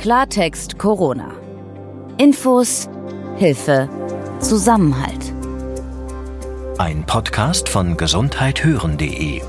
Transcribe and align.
Klartext 0.00 0.78
Corona. 0.78 1.30
Infos, 2.16 2.88
Hilfe, 3.36 3.86
Zusammenhalt. 4.40 5.34
Ein 6.78 7.04
Podcast 7.04 7.68
von 7.68 7.98
gesundheithören.de 7.98 9.42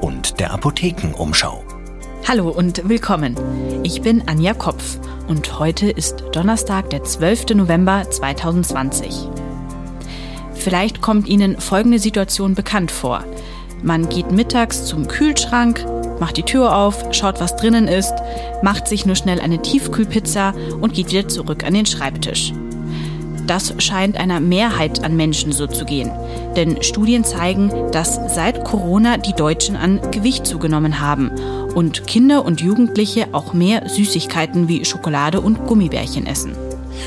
und 0.00 0.40
der 0.40 0.52
Apothekenumschau. 0.52 1.62
Hallo 2.26 2.48
und 2.48 2.88
willkommen. 2.88 3.36
Ich 3.84 4.02
bin 4.02 4.26
Anja 4.26 4.54
Kopf 4.54 4.98
und 5.28 5.60
heute 5.60 5.88
ist 5.88 6.24
Donnerstag, 6.32 6.90
der 6.90 7.04
12. 7.04 7.54
November 7.54 8.10
2020. 8.10 9.28
Vielleicht 10.52 11.00
kommt 11.00 11.28
Ihnen 11.28 11.60
folgende 11.60 12.00
Situation 12.00 12.56
bekannt 12.56 12.90
vor. 12.90 13.22
Man 13.84 14.08
geht 14.08 14.32
mittags 14.32 14.84
zum 14.84 15.06
Kühlschrank, 15.06 15.86
macht 16.20 16.36
die 16.36 16.42
Tür 16.42 16.76
auf, 16.76 17.04
schaut, 17.12 17.40
was 17.40 17.56
drinnen 17.56 17.88
ist, 17.88 18.14
macht 18.62 18.88
sich 18.88 19.06
nur 19.06 19.16
schnell 19.16 19.40
eine 19.40 19.62
Tiefkühlpizza 19.62 20.54
und 20.80 20.94
geht 20.94 21.10
wieder 21.10 21.28
zurück 21.28 21.64
an 21.64 21.74
den 21.74 21.86
Schreibtisch. 21.86 22.52
Das 23.46 23.74
scheint 23.78 24.16
einer 24.16 24.40
Mehrheit 24.40 25.04
an 25.04 25.16
Menschen 25.16 25.52
so 25.52 25.66
zu 25.66 25.84
gehen. 25.84 26.10
Denn 26.56 26.82
Studien 26.82 27.22
zeigen, 27.22 27.70
dass 27.92 28.34
seit 28.34 28.64
Corona 28.64 29.18
die 29.18 29.34
Deutschen 29.34 29.76
an 29.76 30.00
Gewicht 30.10 30.46
zugenommen 30.46 31.00
haben 31.00 31.30
und 31.74 32.06
Kinder 32.06 32.44
und 32.44 32.60
Jugendliche 32.60 33.28
auch 33.32 33.52
mehr 33.52 33.88
Süßigkeiten 33.88 34.68
wie 34.68 34.84
Schokolade 34.84 35.40
und 35.40 35.66
Gummibärchen 35.66 36.26
essen. 36.26 36.65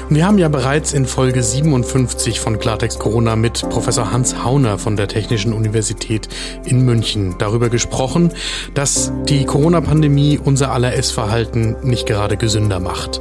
Und 0.10 0.16
wir 0.16 0.26
haben 0.26 0.38
ja 0.38 0.50
bereits 0.50 0.94
in 0.94 1.06
Folge 1.06 1.44
57 1.44 2.40
von 2.40 2.60
Klartext 2.60 3.00
Corona 3.00 3.36
mit 3.36 3.68
Professor 3.70 4.12
Hans 4.12 4.44
Hauner 4.44 4.78
von 4.78 4.96
der 4.96 5.08
Technischen 5.08 5.54
Universität 5.54 6.30
in 6.66 6.86
München 6.86 7.36
darüber 7.38 7.70
gesprochen, 7.70 8.32
dass 8.74 9.12
die 9.28 9.46
Corona-Pandemie 9.46 10.40
unser 10.44 10.72
aller 10.72 10.94
Essverhalten 10.94 11.76
nicht 11.84 12.06
gerade 12.06 12.38
gesünder 12.38 12.80
macht. 12.80 13.20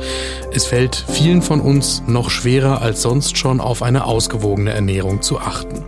Es 0.52 0.66
fällt 0.66 1.04
vielen 1.08 1.42
von 1.42 1.60
uns 1.60 2.02
noch 2.06 2.30
schwerer 2.30 2.82
als 2.82 3.02
sonst 3.02 3.38
schon 3.38 3.60
auf 3.60 3.82
eine 3.82 4.04
ausgewogene 4.04 4.72
Ernährung 4.72 5.22
zu 5.22 5.38
achten. 5.38 5.84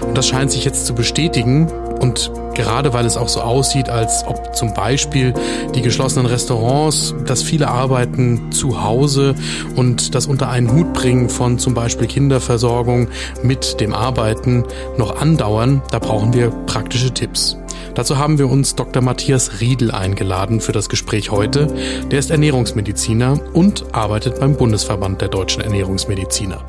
Und 0.00 0.16
das 0.16 0.28
scheint 0.28 0.50
sich 0.50 0.64
jetzt 0.64 0.86
zu 0.86 0.94
bestätigen 0.94 1.70
und 2.00 2.30
gerade 2.54 2.92
weil 2.92 3.06
es 3.06 3.16
auch 3.16 3.28
so 3.28 3.40
aussieht, 3.40 3.88
als 3.88 4.24
ob 4.26 4.54
zum 4.56 4.74
Beispiel 4.74 5.34
die 5.74 5.82
geschlossenen 5.82 6.26
Restaurants, 6.26 7.14
dass 7.26 7.42
viele 7.42 7.68
arbeiten 7.68 8.50
zu 8.50 8.82
Hause 8.82 9.34
und 9.76 10.14
das 10.14 10.26
unter 10.26 10.48
einen 10.48 10.72
Hut 10.72 10.92
bringen 10.92 11.28
von 11.28 11.58
zum 11.58 11.74
Beispiel 11.74 12.06
Kinderversorgung 12.06 13.08
mit 13.42 13.80
dem 13.80 13.94
Arbeiten 13.94 14.64
noch 14.96 15.20
andauern, 15.20 15.82
da 15.90 15.98
brauchen 15.98 16.32
wir 16.34 16.50
praktische 16.66 17.12
Tipps. 17.12 17.56
Dazu 17.94 18.16
haben 18.16 18.38
wir 18.38 18.48
uns 18.48 18.76
Dr. 18.76 19.02
Matthias 19.02 19.60
Riedel 19.60 19.90
eingeladen 19.90 20.60
für 20.60 20.70
das 20.70 20.88
Gespräch 20.88 21.32
heute. 21.32 21.66
Der 22.12 22.20
ist 22.20 22.30
Ernährungsmediziner 22.30 23.40
und 23.52 23.86
arbeitet 23.92 24.38
beim 24.38 24.56
Bundesverband 24.56 25.20
der 25.20 25.28
deutschen 25.28 25.62
Ernährungsmediziner. 25.62 26.64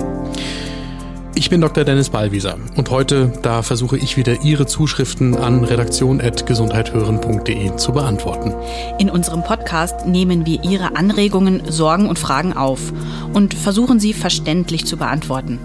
Ich 1.40 1.50
bin 1.50 1.62
Dr. 1.62 1.86
Dennis 1.86 2.10
Ballwieser 2.10 2.58
und 2.76 2.92
heute, 2.92 3.32
da 3.42 3.62
versuche 3.62 3.96
ich 3.96 4.18
wieder 4.18 4.44
Ihre 4.44 4.66
Zuschriften 4.66 5.38
an 5.38 5.64
redaktion.gesundheithören.de 5.64 7.78
zu 7.78 7.94
beantworten. 7.94 8.54
In 9.00 9.10
unserem 9.10 9.42
Podcast 9.42 10.06
nehmen 10.06 10.46
wir 10.46 10.62
Ihre 10.66 10.98
Anregungen, 10.98 11.62
Sorgen 11.72 12.10
und 12.10 12.20
Fragen 12.20 12.52
auf 12.52 12.92
und 13.32 13.54
versuchen 13.54 14.02
sie 14.02 14.12
verständlich 14.12 14.86
zu 14.86 14.98
beantworten. 14.98 15.60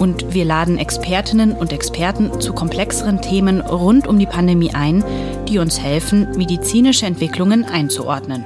Und 0.00 0.34
wir 0.34 0.44
laden 0.44 0.76
Expertinnen 0.76 1.52
und 1.52 1.72
Experten 1.72 2.40
zu 2.40 2.52
komplexeren 2.52 3.22
Themen 3.22 3.60
rund 3.60 4.08
um 4.08 4.18
die 4.18 4.26
Pandemie 4.26 4.74
ein, 4.74 5.04
die 5.48 5.60
uns 5.60 5.78
helfen, 5.78 6.26
medizinische 6.36 7.06
Entwicklungen 7.06 7.64
einzuordnen. 7.64 8.44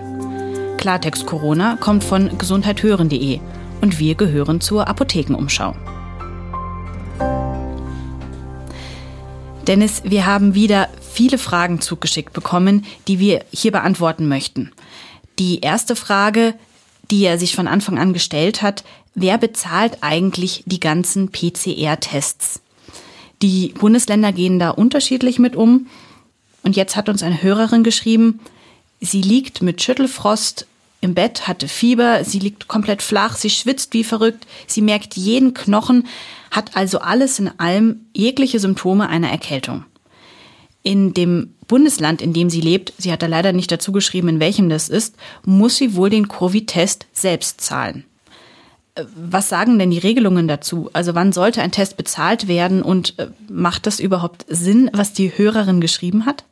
Klartext 0.77 1.25
Corona 1.25 1.79
kommt 1.81 2.05
von 2.05 2.37
gesundheithören.de 2.37 3.41
und 3.81 3.99
wir 3.99 4.15
gehören 4.15 4.61
zur 4.61 4.89
Apothekenumschau. 4.89 5.75
Dennis, 9.67 10.03
wir 10.05 10.27
haben 10.27 10.55
wieder 10.55 10.89
viele 11.01 11.39
Fragen 11.39 11.81
zugeschickt 11.81 12.33
bekommen, 12.33 12.87
die 13.09 13.19
wir 13.19 13.45
hier 13.53 13.73
beantworten 13.73 14.27
möchten. 14.27 14.73
Die 15.39 15.61
erste 15.61 15.97
Frage, 15.97 16.55
die 17.11 17.25
er 17.25 17.39
sich 17.39 17.55
von 17.55 17.69
Anfang 17.69 17.99
an 17.99 18.13
gestellt 18.13 18.63
hat, 18.63 18.85
wer 19.15 19.39
bezahlt 19.39 19.99
eigentlich 20.01 20.63
die 20.67 20.81
ganzen 20.81 21.31
PCR-Tests? 21.31 22.61
Die 23.43 23.75
Bundesländer 23.79 24.33
gehen 24.33 24.59
da 24.59 24.71
unterschiedlich 24.71 25.39
mit 25.39 25.57
um. 25.57 25.87
Und 26.63 26.77
jetzt 26.77 26.97
hat 26.97 27.09
uns 27.09 27.23
eine 27.23 27.43
Hörerin 27.43 27.85
geschrieben, 27.85 28.41
sie 29.01 29.23
liegt 29.23 29.63
mit 29.63 29.83
Schüttelfrost 29.83 30.67
im 31.01 31.15
Bett, 31.15 31.49
hatte 31.49 31.67
Fieber, 31.67 32.25
sie 32.25 32.39
liegt 32.39 32.69
komplett 32.69 33.03
flach, 33.03 33.37
sie 33.37 33.51
schwitzt 33.51 33.95
wie 33.95 34.05
verrückt, 34.05 34.47
sie 34.67 34.83
merkt 34.83 35.17
jeden 35.17 35.55
Knochen, 35.55 36.07
hat 36.51 36.77
also 36.77 36.99
alles 36.99 37.39
in 37.39 37.51
allem 37.59 38.07
jegliche 38.15 38.61
Symptome 38.61 39.09
einer 39.09 39.31
Erkältung. 39.31 39.85
In 40.83 41.15
dem 41.15 41.55
Bundesland, 41.67 42.21
in 42.21 42.33
dem 42.33 42.51
sie 42.51 42.61
lebt, 42.61 42.93
sie 42.99 43.13
hat 43.13 43.23
da 43.23 43.27
leider 43.27 43.53
nicht 43.53 43.71
dazu 43.71 43.93
geschrieben, 43.93 44.29
in 44.29 44.41
welchem 44.41 44.69
das 44.69 44.89
ist, 44.89 45.17
muss 45.45 45.77
sie 45.77 45.95
wohl 45.95 46.11
den 46.11 46.29
Covid-Test 46.29 47.07
selbst 47.13 47.61
zahlen. 47.61 48.05
Äh, 48.95 49.05
was 49.15 49.49
sagen 49.49 49.79
denn 49.79 49.91
die 49.91 49.99
Regelungen 49.99 50.49
dazu? 50.49 50.91
Also 50.93 51.15
wann 51.15 51.33
sollte 51.33 51.63
ein 51.63 51.71
Test 51.71 51.97
bezahlt 51.97 52.49
werden 52.49 52.83
und 52.83 53.19
äh, 53.19 53.29
macht 53.49 53.87
das 53.87 54.01
überhaupt 54.01 54.45
Sinn, 54.49 54.91
was 54.93 55.13
die 55.13 55.37
Hörerin 55.37 55.81
geschrieben 55.81 56.27
hat? 56.27 56.45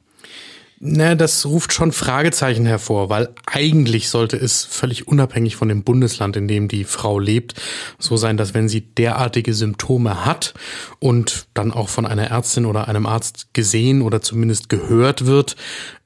Na, 0.80 1.16
das 1.16 1.44
ruft 1.44 1.72
schon 1.72 1.90
Fragezeichen 1.90 2.64
hervor, 2.64 3.10
weil 3.10 3.30
eigentlich 3.46 4.08
sollte 4.08 4.36
es 4.36 4.64
völlig 4.64 5.08
unabhängig 5.08 5.56
von 5.56 5.68
dem 5.68 5.82
Bundesland, 5.82 6.36
in 6.36 6.46
dem 6.46 6.68
die 6.68 6.84
Frau 6.84 7.18
lebt, 7.18 7.54
so 7.98 8.16
sein, 8.16 8.36
dass 8.36 8.54
wenn 8.54 8.68
sie 8.68 8.82
derartige 8.82 9.54
Symptome 9.54 10.24
hat 10.24 10.54
und 11.00 11.48
dann 11.52 11.72
auch 11.72 11.88
von 11.88 12.06
einer 12.06 12.28
Ärztin 12.30 12.64
oder 12.64 12.86
einem 12.86 13.06
Arzt 13.06 13.48
gesehen 13.54 14.02
oder 14.02 14.22
zumindest 14.22 14.68
gehört 14.68 15.26
wird, 15.26 15.56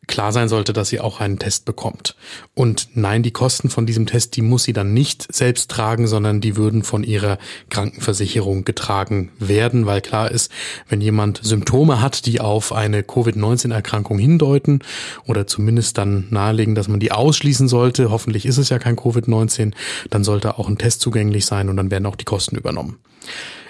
klar 0.08 0.32
sein 0.32 0.48
sollte, 0.48 0.72
dass 0.72 0.88
sie 0.88 1.00
auch 1.00 1.20
einen 1.20 1.38
Test 1.38 1.64
bekommt. 1.64 2.16
Und 2.54 2.88
nein, 2.94 3.22
die 3.22 3.30
Kosten 3.30 3.70
von 3.70 3.86
diesem 3.86 4.06
Test, 4.06 4.36
die 4.36 4.42
muss 4.42 4.64
sie 4.64 4.72
dann 4.72 4.92
nicht 4.92 5.32
selbst 5.32 5.70
tragen, 5.70 6.06
sondern 6.06 6.40
die 6.40 6.56
würden 6.56 6.82
von 6.82 7.04
ihrer 7.04 7.38
Krankenversicherung 7.70 8.64
getragen 8.64 9.30
werden, 9.38 9.86
weil 9.86 10.00
klar 10.00 10.30
ist, 10.30 10.50
wenn 10.88 11.00
jemand 11.00 11.40
Symptome 11.42 12.00
hat, 12.00 12.26
die 12.26 12.40
auf 12.40 12.72
eine 12.72 13.04
Covid-19-Erkrankung 13.04 14.18
hindeuten 14.18 14.80
oder 15.26 15.46
zumindest 15.46 15.98
dann 15.98 16.26
nahelegen, 16.30 16.74
dass 16.74 16.88
man 16.88 17.00
die 17.00 17.12
ausschließen 17.12 17.68
sollte, 17.68 18.10
hoffentlich 18.10 18.44
ist 18.44 18.58
es 18.58 18.70
ja 18.70 18.78
kein 18.78 18.96
Covid-19, 18.96 19.72
dann 20.10 20.24
sollte 20.24 20.58
auch 20.58 20.68
ein 20.68 20.78
Test 20.78 21.00
zugänglich 21.00 21.46
sein 21.46 21.68
und 21.68 21.76
dann 21.76 21.90
werden 21.90 22.06
auch 22.06 22.16
die 22.16 22.24
Kosten 22.24 22.56
übernommen. 22.56 22.98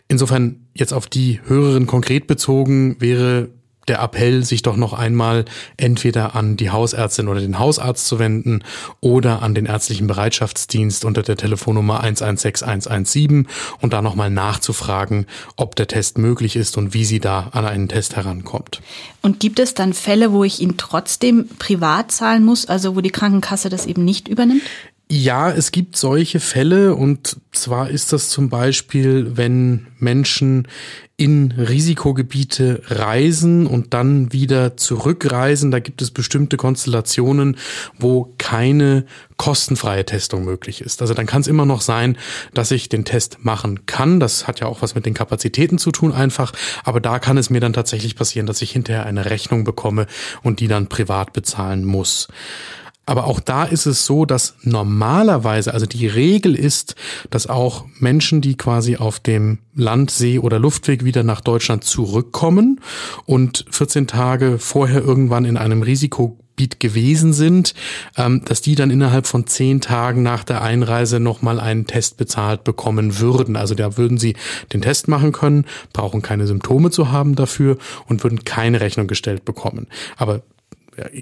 Insofern 0.08 0.66
jetzt 0.74 0.92
auf 0.92 1.06
die 1.06 1.40
Hörerin 1.46 1.86
konkret 1.86 2.26
bezogen 2.26 2.96
wäre 3.00 3.50
der 3.88 4.00
Appell, 4.00 4.44
sich 4.44 4.62
doch 4.62 4.76
noch 4.76 4.92
einmal 4.92 5.44
entweder 5.76 6.34
an 6.34 6.56
die 6.56 6.70
Hausärztin 6.70 7.28
oder 7.28 7.40
den 7.40 7.58
Hausarzt 7.58 8.06
zu 8.06 8.18
wenden 8.18 8.62
oder 9.00 9.42
an 9.42 9.54
den 9.54 9.66
ärztlichen 9.66 10.06
Bereitschaftsdienst 10.06 11.04
unter 11.04 11.22
der 11.22 11.36
Telefonnummer 11.36 12.02
116117 12.02 13.48
und 13.80 13.92
da 13.92 14.02
nochmal 14.02 14.30
nachzufragen, 14.30 15.26
ob 15.56 15.76
der 15.76 15.88
Test 15.88 16.18
möglich 16.18 16.56
ist 16.56 16.76
und 16.76 16.94
wie 16.94 17.04
sie 17.04 17.20
da 17.20 17.48
an 17.52 17.66
einen 17.66 17.88
Test 17.88 18.16
herankommt. 18.16 18.80
Und 19.20 19.40
gibt 19.40 19.58
es 19.58 19.74
dann 19.74 19.92
Fälle, 19.92 20.32
wo 20.32 20.44
ich 20.44 20.60
ihn 20.60 20.76
trotzdem 20.76 21.48
privat 21.58 22.12
zahlen 22.12 22.44
muss, 22.44 22.66
also 22.66 22.96
wo 22.96 23.00
die 23.00 23.10
Krankenkasse 23.10 23.68
das 23.68 23.86
eben 23.86 24.04
nicht 24.04 24.28
übernimmt? 24.28 24.62
Ja, 25.10 25.50
es 25.50 25.72
gibt 25.72 25.96
solche 25.96 26.40
Fälle 26.40 26.94
und 26.94 27.36
zwar 27.52 27.90
ist 27.90 28.14
das 28.14 28.30
zum 28.30 28.48
Beispiel, 28.48 29.36
wenn 29.36 29.88
Menschen 29.98 30.66
in 31.18 31.52
Risikogebiete 31.52 32.82
reisen 32.86 33.66
und 33.66 33.94
dann 33.94 34.32
wieder 34.32 34.76
zurückreisen. 34.76 35.70
Da 35.70 35.78
gibt 35.78 36.02
es 36.02 36.10
bestimmte 36.10 36.56
Konstellationen, 36.56 37.58
wo 37.98 38.34
keine 38.38 39.04
kostenfreie 39.36 40.04
Testung 40.06 40.44
möglich 40.44 40.80
ist. 40.80 41.02
Also 41.02 41.14
dann 41.14 41.26
kann 41.26 41.42
es 41.42 41.46
immer 41.46 41.66
noch 41.66 41.82
sein, 41.82 42.16
dass 42.54 42.70
ich 42.70 42.88
den 42.88 43.04
Test 43.04 43.44
machen 43.44 43.86
kann. 43.86 44.18
Das 44.18 44.48
hat 44.48 44.60
ja 44.60 44.66
auch 44.66 44.82
was 44.82 44.94
mit 44.94 45.04
den 45.04 45.14
Kapazitäten 45.14 45.78
zu 45.78 45.92
tun 45.92 46.12
einfach. 46.12 46.52
Aber 46.84 47.00
da 47.00 47.18
kann 47.18 47.36
es 47.36 47.50
mir 47.50 47.60
dann 47.60 47.72
tatsächlich 47.74 48.16
passieren, 48.16 48.46
dass 48.46 48.62
ich 48.62 48.72
hinterher 48.72 49.04
eine 49.04 49.26
Rechnung 49.26 49.62
bekomme 49.64 50.06
und 50.42 50.58
die 50.60 50.68
dann 50.68 50.88
privat 50.88 51.32
bezahlen 51.32 51.84
muss. 51.84 52.28
Aber 53.12 53.26
auch 53.26 53.40
da 53.40 53.64
ist 53.64 53.84
es 53.84 54.06
so, 54.06 54.24
dass 54.24 54.54
normalerweise, 54.62 55.74
also 55.74 55.84
die 55.84 56.06
Regel 56.06 56.54
ist, 56.54 56.94
dass 57.28 57.46
auch 57.46 57.84
Menschen, 57.98 58.40
die 58.40 58.56
quasi 58.56 58.96
auf 58.96 59.20
dem 59.20 59.58
Land, 59.74 60.10
See 60.10 60.38
oder 60.38 60.58
Luftweg 60.58 61.04
wieder 61.04 61.22
nach 61.22 61.42
Deutschland 61.42 61.84
zurückkommen 61.84 62.80
und 63.26 63.66
14 63.68 64.06
Tage 64.06 64.58
vorher 64.58 65.02
irgendwann 65.02 65.44
in 65.44 65.58
einem 65.58 65.82
Risikogebiet 65.82 66.80
gewesen 66.80 67.34
sind, 67.34 67.74
ähm, 68.16 68.46
dass 68.46 68.62
die 68.62 68.76
dann 68.76 68.90
innerhalb 68.90 69.26
von 69.26 69.46
zehn 69.46 69.82
Tagen 69.82 70.22
nach 70.22 70.42
der 70.42 70.62
Einreise 70.62 71.20
nochmal 71.20 71.60
einen 71.60 71.86
Test 71.86 72.16
bezahlt 72.16 72.64
bekommen 72.64 73.18
würden. 73.18 73.56
Also 73.56 73.74
da 73.74 73.98
würden 73.98 74.16
sie 74.16 74.36
den 74.72 74.80
Test 74.80 75.06
machen 75.08 75.32
können, 75.32 75.66
brauchen 75.92 76.22
keine 76.22 76.46
Symptome 76.46 76.90
zu 76.90 77.12
haben 77.12 77.34
dafür 77.34 77.76
und 78.08 78.24
würden 78.24 78.44
keine 78.44 78.80
Rechnung 78.80 79.06
gestellt 79.06 79.44
bekommen. 79.44 79.86
Aber 80.16 80.40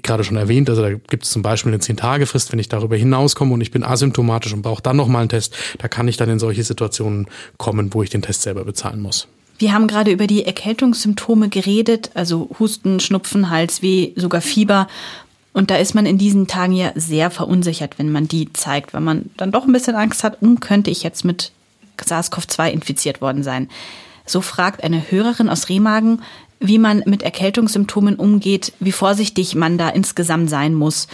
gerade 0.03 0.23
schon 0.23 0.37
erwähnt, 0.37 0.69
also 0.69 0.81
da 0.81 0.93
gibt 0.93 1.23
es 1.23 1.31
zum 1.31 1.41
Beispiel 1.41 1.71
eine 1.71 1.81
10-Tage-Frist, 1.81 2.51
wenn 2.51 2.59
ich 2.59 2.69
darüber 2.69 2.95
hinauskomme 2.95 3.53
und 3.53 3.61
ich 3.61 3.71
bin 3.71 3.83
asymptomatisch 3.83 4.53
und 4.53 4.61
brauche 4.61 4.81
dann 4.81 4.97
nochmal 4.97 5.21
einen 5.21 5.29
Test, 5.29 5.55
da 5.77 5.87
kann 5.87 6.07
ich 6.07 6.17
dann 6.17 6.29
in 6.29 6.39
solche 6.39 6.63
Situationen 6.63 7.27
kommen, 7.57 7.93
wo 7.93 8.03
ich 8.03 8.09
den 8.09 8.21
Test 8.21 8.41
selber 8.41 8.65
bezahlen 8.65 9.01
muss. 9.01 9.27
Wir 9.59 9.73
haben 9.73 9.87
gerade 9.87 10.11
über 10.11 10.27
die 10.27 10.45
Erkältungssymptome 10.45 11.49
geredet, 11.49 12.09
also 12.15 12.49
Husten, 12.59 12.99
Schnupfen, 12.99 13.49
Halsweh, 13.51 14.11
sogar 14.15 14.41
Fieber. 14.41 14.87
Und 15.53 15.69
da 15.69 15.75
ist 15.75 15.93
man 15.93 16.05
in 16.07 16.17
diesen 16.17 16.47
Tagen 16.47 16.73
ja 16.73 16.91
sehr 16.95 17.29
verunsichert, 17.29 17.99
wenn 17.99 18.11
man 18.11 18.27
die 18.27 18.51
zeigt, 18.53 18.93
weil 18.93 19.01
man 19.01 19.29
dann 19.37 19.51
doch 19.51 19.65
ein 19.65 19.73
bisschen 19.73 19.95
Angst 19.95 20.23
hat, 20.23 20.41
um 20.41 20.59
könnte 20.59 20.89
ich 20.89 21.03
jetzt 21.03 21.23
mit 21.23 21.51
SARS-CoV-2 22.03 22.71
infiziert 22.71 23.21
worden 23.21 23.43
sein. 23.43 23.69
So 24.25 24.41
fragt 24.41 24.83
eine 24.83 25.11
Hörerin 25.11 25.49
aus 25.49 25.69
Remagen, 25.69 26.23
wie 26.61 26.77
man 26.77 27.03
mit 27.05 27.23
Erkältungssymptomen 27.23 28.15
umgeht, 28.15 28.71
wie 28.79 28.91
vorsichtig 28.91 29.55
man 29.55 29.77
da 29.77 29.89
insgesamt 29.89 30.49
sein 30.49 30.73
muss. 30.73 31.07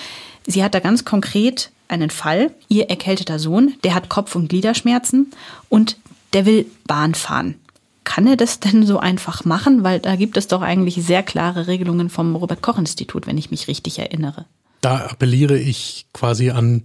Sie 0.46 0.64
hat 0.64 0.76
da 0.76 0.80
ganz 0.80 1.06
konkret 1.06 1.72
einen 1.88 2.10
Fall. 2.10 2.52
Ihr 2.68 2.90
erkälteter 2.90 3.40
Sohn, 3.40 3.74
der 3.84 3.96
hat 3.96 4.10
Kopf- 4.10 4.36
und 4.36 4.50
Gliederschmerzen 4.50 5.32
und 5.70 5.98
der 6.34 6.46
will 6.46 6.66
Bahn 6.86 7.16
fahren. 7.16 7.56
Kann 8.04 8.28
er 8.28 8.38
das 8.38 8.60
denn 8.60 8.86
so 8.86 9.00
einfach 9.00 9.46
machen? 9.46 9.84
Weil 9.84 10.00
da 10.00 10.16
gibt 10.16 10.38
es 10.38 10.48
doch 10.48 10.62
eigentlich 10.62 10.96
sehr 10.96 11.24
klare 11.24 11.68
Regelungen 11.68 12.10
vom 12.10 12.36
Robert 12.36 12.62
Koch 12.62 12.78
Institut, 12.78 13.28
wenn 13.28 13.38
ich 13.38 13.52
mich 13.52 13.68
richtig 13.68 14.00
erinnere. 14.00 14.46
Da 14.82 15.08
appelliere 15.08 15.58
ich 15.58 16.06
quasi 16.14 16.52
an 16.52 16.84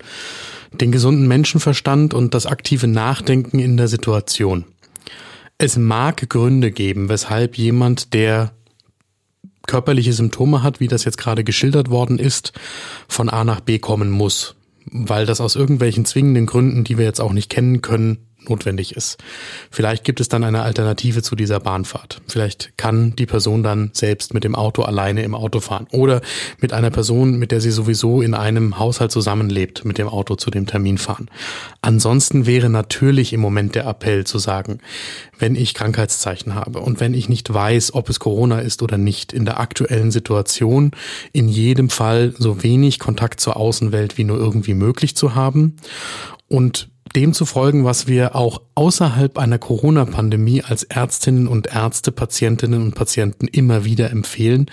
den 0.73 0.93
gesunden 0.93 1.29
Menschenverstand 1.29 2.15
und 2.15 2.35
das 2.35 2.47
aktive 2.47 2.87
Nachdenken 2.87 3.59
in 3.59 3.77
der 3.77 3.89
Situation. 3.89 4.65
Es 5.59 5.77
mag 5.77 6.29
Gründe 6.29 6.71
geben, 6.71 7.09
weshalb 7.09 7.57
jemand, 7.57 8.15
der 8.15 8.53
körperliche 9.67 10.13
Symptome 10.13 10.63
hat, 10.63 10.81
wie 10.81 10.89
das 10.89 11.05
jetzt 11.05 11.19
gerade 11.19 11.45
geschildert 11.45 11.89
worden 11.91 12.19
ist, 12.19 12.53
von 13.09 13.29
A 13.29 13.45
nach 13.45 13.61
B 13.61 13.79
kommen 13.79 14.11
muss, 14.11 14.57
weil 14.87 15.27
das 15.27 15.41
aus 15.41 15.55
irgendwelchen 15.55 16.05
zwingenden 16.05 16.47
Gründen, 16.47 16.85
die 16.85 16.99
wir 16.99 17.05
jetzt 17.05 17.21
auch 17.21 17.33
nicht 17.33 17.51
kennen 17.51 17.81
können, 17.81 18.27
notwendig 18.49 18.97
ist. 18.97 19.19
Vielleicht 19.71 20.05
gibt 20.05 20.21
es 20.21 20.29
dann 20.29 20.45
eine 20.45 20.63
Alternative 20.63 21.23
zu 21.23 21.37
dieser 21.37 21.61
Bahnfahrt. 21.61 22.21
Vielleicht 22.29 22.77
kann 22.77 23.15
die 23.17 23.27
Person 23.27 23.63
dann 23.63 23.91
selbst 23.93 24.35
mit 24.35 24.45
dem 24.45 24.55
Auto 24.55 24.83
alleine 24.83 25.23
im 25.23 25.35
Auto 25.35 25.61
fahren 25.61 25.87
oder 25.91 26.21
mit 26.61 26.73
einer 26.73 26.91
Person, 26.91 27.39
mit 27.39 27.51
der 27.53 27.61
sie 27.61 27.71
sowieso 27.71 28.23
in 28.23 28.35
einem 28.35 28.79
Haushalt 28.79 29.13
zusammenlebt, 29.13 29.85
mit 29.85 29.99
dem 29.99 30.09
Auto 30.09 30.37
zu 30.37 30.51
dem 30.51 30.67
Termin 30.67 30.99
fahren. 30.99 31.29
Ansonsten 31.81 32.47
wäre 32.47 32.69
natürlich 32.69 33.33
im 33.33 33.41
Moment 33.41 33.75
der 33.75 33.87
Appell 33.87 34.25
zu 34.25 34.39
sagen, 34.39 34.79
wenn 35.39 35.57
ich 35.57 35.75
Krankheitszeichen 35.75 36.55
habe 36.55 36.81
und 36.81 37.01
wenn 37.01 37.15
ich 37.15 37.29
nicht 37.29 37.53
weiß, 37.53 37.95
ob 37.95 38.09
es 38.09 38.21
Corona 38.21 38.61
ist 38.61 38.83
oder 38.83 38.99
nicht, 38.99 39.33
in 39.33 39.45
der 39.45 39.59
aktuellen 39.59 40.11
Situation 40.11 40.93
in 41.33 41.49
jedem 41.49 41.91
Fall 41.91 42.35
so 42.39 42.63
wenig 42.63 42.99
Kontakt 42.99 43.41
zur 43.41 43.57
Außenwelt 43.57 44.19
wie 44.19 44.25
nur 44.25 44.39
irgendwie 44.39 44.75
möglich 44.75 45.17
zu 45.17 45.35
haben 45.35 45.77
und 46.49 46.92
dem 47.15 47.33
zu 47.33 47.45
folgen, 47.45 47.85
was 47.85 48.07
wir 48.07 48.35
auch 48.35 48.63
außerhalb 48.75 49.39
einer 49.39 49.59
Corona-Pandemie 49.59 50.63
als 50.63 50.83
Ärztinnen 50.85 51.47
und 51.47 51.69
Ärzte, 51.69 52.13
Patientinnen 52.13 52.83
und 52.83 52.95
Patienten 52.95 53.47
immer 53.47 53.85
wieder 53.85 54.11
empfehlen. 54.11 54.67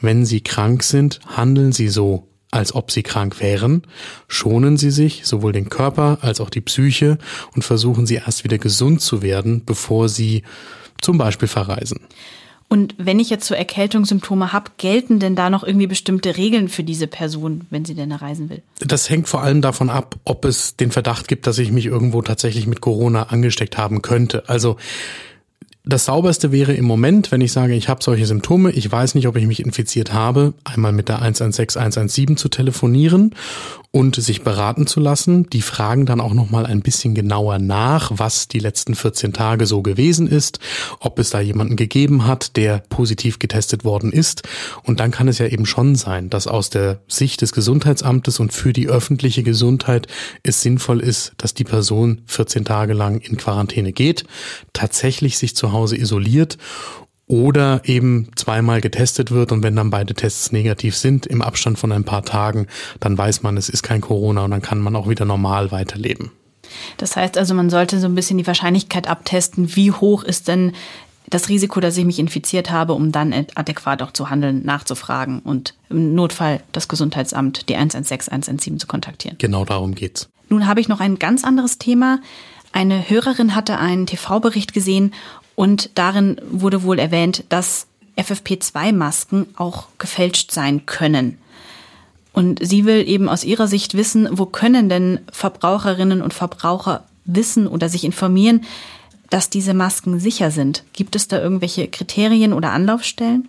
Wenn 0.00 0.24
Sie 0.24 0.40
krank 0.40 0.82
sind, 0.82 1.20
handeln 1.26 1.72
Sie 1.72 1.88
so, 1.88 2.28
als 2.50 2.74
ob 2.74 2.90
Sie 2.90 3.02
krank 3.02 3.40
wären. 3.40 3.82
Schonen 4.28 4.76
Sie 4.76 4.90
sich, 4.90 5.22
sowohl 5.24 5.52
den 5.52 5.68
Körper 5.68 6.18
als 6.22 6.40
auch 6.40 6.50
die 6.50 6.60
Psyche 6.60 7.18
und 7.54 7.62
versuchen 7.62 8.06
Sie 8.06 8.16
erst 8.16 8.44
wieder 8.44 8.58
gesund 8.58 9.00
zu 9.00 9.22
werden, 9.22 9.64
bevor 9.64 10.08
Sie 10.08 10.42
zum 11.00 11.18
Beispiel 11.18 11.48
verreisen. 11.48 12.00
Und 12.74 12.96
wenn 12.98 13.20
ich 13.20 13.30
jetzt 13.30 13.46
so 13.46 13.54
Erkältungssymptome 13.54 14.52
habe, 14.52 14.72
gelten 14.78 15.20
denn 15.20 15.36
da 15.36 15.48
noch 15.48 15.62
irgendwie 15.62 15.86
bestimmte 15.86 16.36
Regeln 16.36 16.68
für 16.68 16.82
diese 16.82 17.06
Person, 17.06 17.68
wenn 17.70 17.84
sie 17.84 17.94
denn 17.94 18.10
reisen 18.10 18.50
will? 18.50 18.62
Das 18.80 19.08
hängt 19.08 19.28
vor 19.28 19.42
allem 19.44 19.62
davon 19.62 19.90
ab, 19.90 20.16
ob 20.24 20.44
es 20.44 20.74
den 20.74 20.90
Verdacht 20.90 21.28
gibt, 21.28 21.46
dass 21.46 21.58
ich 21.58 21.70
mich 21.70 21.86
irgendwo 21.86 22.20
tatsächlich 22.20 22.66
mit 22.66 22.80
Corona 22.80 23.28
angesteckt 23.28 23.78
haben 23.78 24.02
könnte. 24.02 24.48
Also 24.48 24.76
das 25.84 26.06
sauberste 26.06 26.50
wäre 26.50 26.72
im 26.72 26.84
Moment, 26.84 27.30
wenn 27.30 27.42
ich 27.42 27.52
sage, 27.52 27.74
ich 27.74 27.88
habe 27.88 28.02
solche 28.02 28.26
Symptome, 28.26 28.72
ich 28.72 28.90
weiß 28.90 29.14
nicht, 29.14 29.28
ob 29.28 29.36
ich 29.36 29.46
mich 29.46 29.64
infiziert 29.64 30.12
habe, 30.12 30.54
einmal 30.64 30.90
mit 30.90 31.08
der 31.08 31.22
116 31.22 31.80
117 31.80 32.36
zu 32.36 32.48
telefonieren 32.48 33.36
und 33.94 34.16
sich 34.16 34.42
beraten 34.42 34.88
zu 34.88 34.98
lassen. 34.98 35.48
Die 35.50 35.62
fragen 35.62 36.04
dann 36.04 36.20
auch 36.20 36.34
noch 36.34 36.50
mal 36.50 36.66
ein 36.66 36.80
bisschen 36.80 37.14
genauer 37.14 37.60
nach, 37.60 38.10
was 38.16 38.48
die 38.48 38.58
letzten 38.58 38.96
14 38.96 39.32
Tage 39.32 39.66
so 39.66 39.82
gewesen 39.82 40.26
ist, 40.26 40.58
ob 40.98 41.20
es 41.20 41.30
da 41.30 41.38
jemanden 41.38 41.76
gegeben 41.76 42.26
hat, 42.26 42.56
der 42.56 42.82
positiv 42.88 43.38
getestet 43.38 43.84
worden 43.84 44.10
ist 44.10 44.42
und 44.82 44.98
dann 44.98 45.12
kann 45.12 45.28
es 45.28 45.38
ja 45.38 45.46
eben 45.46 45.64
schon 45.64 45.94
sein, 45.94 46.28
dass 46.28 46.48
aus 46.48 46.70
der 46.70 47.02
Sicht 47.06 47.40
des 47.40 47.52
Gesundheitsamtes 47.52 48.40
und 48.40 48.52
für 48.52 48.72
die 48.72 48.88
öffentliche 48.88 49.44
Gesundheit 49.44 50.08
es 50.42 50.60
sinnvoll 50.60 50.98
ist, 50.98 51.32
dass 51.36 51.54
die 51.54 51.62
Person 51.62 52.22
14 52.26 52.64
Tage 52.64 52.94
lang 52.94 53.20
in 53.20 53.36
Quarantäne 53.36 53.92
geht, 53.92 54.24
tatsächlich 54.72 55.38
sich 55.38 55.54
zu 55.54 55.70
Hause 55.70 55.96
isoliert 55.96 56.58
oder 57.26 57.82
eben 57.84 58.28
zweimal 58.36 58.80
getestet 58.80 59.30
wird 59.30 59.52
und 59.52 59.62
wenn 59.62 59.76
dann 59.76 59.90
beide 59.90 60.14
Tests 60.14 60.52
negativ 60.52 60.96
sind 60.96 61.26
im 61.26 61.42
Abstand 61.42 61.78
von 61.78 61.92
ein 61.92 62.04
paar 62.04 62.24
Tagen, 62.24 62.66
dann 63.00 63.16
weiß 63.16 63.42
man, 63.42 63.56
es 63.56 63.68
ist 63.68 63.82
kein 63.82 64.00
Corona 64.00 64.44
und 64.44 64.50
dann 64.50 64.62
kann 64.62 64.80
man 64.80 64.94
auch 64.94 65.08
wieder 65.08 65.24
normal 65.24 65.72
weiterleben. 65.72 66.30
Das 66.96 67.16
heißt 67.16 67.38
also, 67.38 67.54
man 67.54 67.70
sollte 67.70 67.98
so 67.98 68.06
ein 68.06 68.14
bisschen 68.14 68.38
die 68.38 68.46
Wahrscheinlichkeit 68.46 69.08
abtesten, 69.08 69.76
wie 69.76 69.92
hoch 69.92 70.22
ist 70.22 70.48
denn 70.48 70.72
das 71.30 71.48
Risiko, 71.48 71.80
dass 71.80 71.96
ich 71.96 72.04
mich 72.04 72.18
infiziert 72.18 72.70
habe, 72.70 72.92
um 72.92 73.10
dann 73.10 73.34
adäquat 73.54 74.02
auch 74.02 74.12
zu 74.12 74.28
handeln, 74.28 74.64
nachzufragen 74.64 75.40
und 75.40 75.74
im 75.88 76.14
Notfall 76.14 76.62
das 76.72 76.88
Gesundheitsamt, 76.88 77.68
die 77.68 77.76
116, 77.76 78.30
117 78.30 78.78
zu 78.78 78.86
kontaktieren. 78.86 79.38
Genau 79.38 79.64
darum 79.64 79.94
geht's. 79.94 80.28
Nun 80.50 80.66
habe 80.66 80.80
ich 80.80 80.88
noch 80.88 81.00
ein 81.00 81.18
ganz 81.18 81.42
anderes 81.44 81.78
Thema. 81.78 82.20
Eine 82.72 83.08
Hörerin 83.08 83.54
hatte 83.54 83.78
einen 83.78 84.06
TV-Bericht 84.06 84.74
gesehen 84.74 85.14
und 85.54 85.90
darin 85.94 86.40
wurde 86.50 86.82
wohl 86.82 86.98
erwähnt, 86.98 87.44
dass 87.48 87.86
FFP2-Masken 88.16 89.46
auch 89.56 89.88
gefälscht 89.98 90.50
sein 90.50 90.86
können. 90.86 91.38
Und 92.32 92.58
sie 92.66 92.84
will 92.84 93.08
eben 93.08 93.28
aus 93.28 93.44
ihrer 93.44 93.68
Sicht 93.68 93.94
wissen, 93.94 94.28
wo 94.32 94.46
können 94.46 94.88
denn 94.88 95.20
Verbraucherinnen 95.30 96.20
und 96.20 96.34
Verbraucher 96.34 97.04
wissen 97.24 97.66
oder 97.66 97.88
sich 97.88 98.04
informieren, 98.04 98.64
dass 99.30 99.50
diese 99.50 99.74
Masken 99.74 100.18
sicher 100.18 100.50
sind? 100.50 100.84
Gibt 100.92 101.16
es 101.16 101.28
da 101.28 101.40
irgendwelche 101.40 101.88
Kriterien 101.88 102.52
oder 102.52 102.72
Anlaufstellen? 102.72 103.48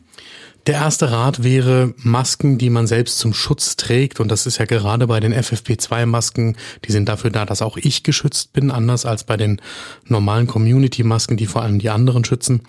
Der 0.68 0.76
erste 0.76 1.12
Rat 1.12 1.44
wäre 1.44 1.94
Masken, 1.98 2.58
die 2.58 2.72
man 2.72 2.88
selbst 2.88 3.20
zum 3.20 3.36
Schutz 3.36 3.76
trägt. 3.76 4.20
Und 4.20 4.30
das 4.30 4.48
ist 4.48 4.58
ja 4.58 4.66
gerade 4.66 5.06
bei 5.06 5.20
den 5.20 5.32
FFP2-Masken, 5.32 6.58
die 6.86 6.92
sind 6.92 7.08
dafür 7.08 7.30
da, 7.30 7.46
dass 7.46 7.62
auch 7.62 7.78
ich 7.78 8.02
geschützt 8.02 8.52
bin, 8.52 8.72
anders 8.72 9.06
als 9.06 9.26
bei 9.26 9.38
den 9.38 9.62
normalen 10.08 10.48
Community-Masken, 10.48 11.38
die 11.38 11.46
vor 11.46 11.62
allem 11.62 11.78
die 11.78 11.92
anderen 11.92 12.26
schützen 12.26 12.62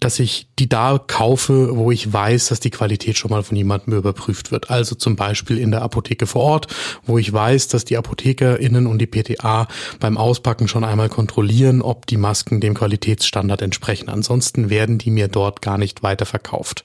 dass 0.00 0.18
ich 0.18 0.48
die 0.58 0.68
da 0.68 0.98
kaufe, 0.98 1.76
wo 1.76 1.90
ich 1.90 2.12
weiß, 2.12 2.48
dass 2.48 2.60
die 2.60 2.70
Qualität 2.70 3.16
schon 3.16 3.30
mal 3.30 3.44
von 3.44 3.56
jemandem 3.56 3.94
überprüft 3.94 4.50
wird. 4.50 4.70
Also 4.70 4.96
zum 4.96 5.14
Beispiel 5.14 5.58
in 5.58 5.70
der 5.70 5.82
Apotheke 5.82 6.26
vor 6.26 6.42
Ort, 6.42 6.66
wo 7.04 7.16
ich 7.16 7.32
weiß, 7.32 7.68
dass 7.68 7.84
die 7.84 7.96
ApothekerInnen 7.96 8.86
und 8.86 8.98
die 8.98 9.06
PTA 9.06 9.68
beim 10.00 10.16
Auspacken 10.16 10.66
schon 10.66 10.84
einmal 10.84 11.08
kontrollieren, 11.08 11.80
ob 11.80 12.06
die 12.06 12.16
Masken 12.16 12.60
dem 12.60 12.74
Qualitätsstandard 12.74 13.62
entsprechen. 13.62 14.08
Ansonsten 14.08 14.68
werden 14.68 14.98
die 14.98 15.10
mir 15.10 15.28
dort 15.28 15.62
gar 15.62 15.78
nicht 15.78 16.02
weiterverkauft. 16.02 16.84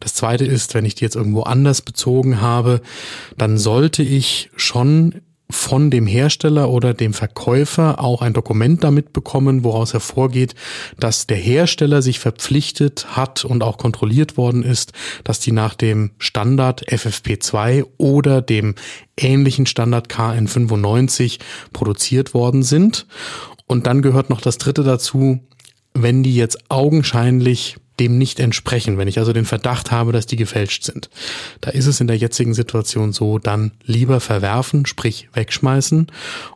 Das 0.00 0.14
zweite 0.14 0.44
ist, 0.44 0.74
wenn 0.74 0.84
ich 0.84 0.94
die 0.94 1.04
jetzt 1.04 1.16
irgendwo 1.16 1.42
anders 1.42 1.80
bezogen 1.80 2.40
habe, 2.42 2.82
dann 3.38 3.56
sollte 3.56 4.02
ich 4.02 4.50
schon 4.56 5.22
von 5.48 5.90
dem 5.90 6.06
Hersteller 6.06 6.70
oder 6.70 6.92
dem 6.92 7.14
Verkäufer 7.14 8.02
auch 8.02 8.20
ein 8.20 8.32
Dokument 8.32 8.82
damit 8.82 9.12
bekommen, 9.12 9.62
woraus 9.62 9.92
hervorgeht, 9.92 10.54
dass 10.98 11.26
der 11.26 11.36
Hersteller 11.36 12.02
sich 12.02 12.18
verpflichtet 12.18 13.16
hat 13.16 13.44
und 13.44 13.62
auch 13.62 13.78
kontrolliert 13.78 14.36
worden 14.36 14.64
ist, 14.64 14.92
dass 15.22 15.38
die 15.38 15.52
nach 15.52 15.74
dem 15.74 16.10
Standard 16.18 16.88
FFP2 16.88 17.84
oder 17.96 18.42
dem 18.42 18.74
ähnlichen 19.16 19.66
Standard 19.66 20.08
KN95 20.08 21.38
produziert 21.72 22.34
worden 22.34 22.62
sind. 22.62 23.06
Und 23.66 23.86
dann 23.86 24.02
gehört 24.02 24.30
noch 24.30 24.40
das 24.40 24.58
dritte 24.58 24.82
dazu, 24.82 25.40
wenn 25.94 26.22
die 26.22 26.34
jetzt 26.34 26.70
augenscheinlich 26.70 27.76
dem 28.00 28.18
nicht 28.18 28.40
entsprechen, 28.40 28.98
wenn 28.98 29.08
ich 29.08 29.18
also 29.18 29.32
den 29.32 29.44
Verdacht 29.44 29.90
habe, 29.90 30.12
dass 30.12 30.26
die 30.26 30.36
gefälscht 30.36 30.84
sind. 30.84 31.08
Da 31.60 31.70
ist 31.70 31.86
es 31.86 32.00
in 32.00 32.06
der 32.06 32.16
jetzigen 32.16 32.54
Situation 32.54 33.12
so, 33.12 33.38
dann 33.38 33.72
lieber 33.84 34.20
verwerfen, 34.20 34.86
sprich 34.86 35.28
wegschmeißen 35.32 36.08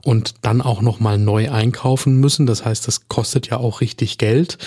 und 0.02 0.34
dann 0.42 0.60
auch 0.60 0.82
nochmal 0.82 1.18
neu 1.18 1.50
einkaufen 1.50 2.20
müssen. 2.20 2.46
Das 2.46 2.64
heißt, 2.64 2.86
das 2.86 3.08
kostet 3.08 3.48
ja 3.48 3.56
auch 3.58 3.80
richtig 3.80 4.18
Geld. 4.18 4.58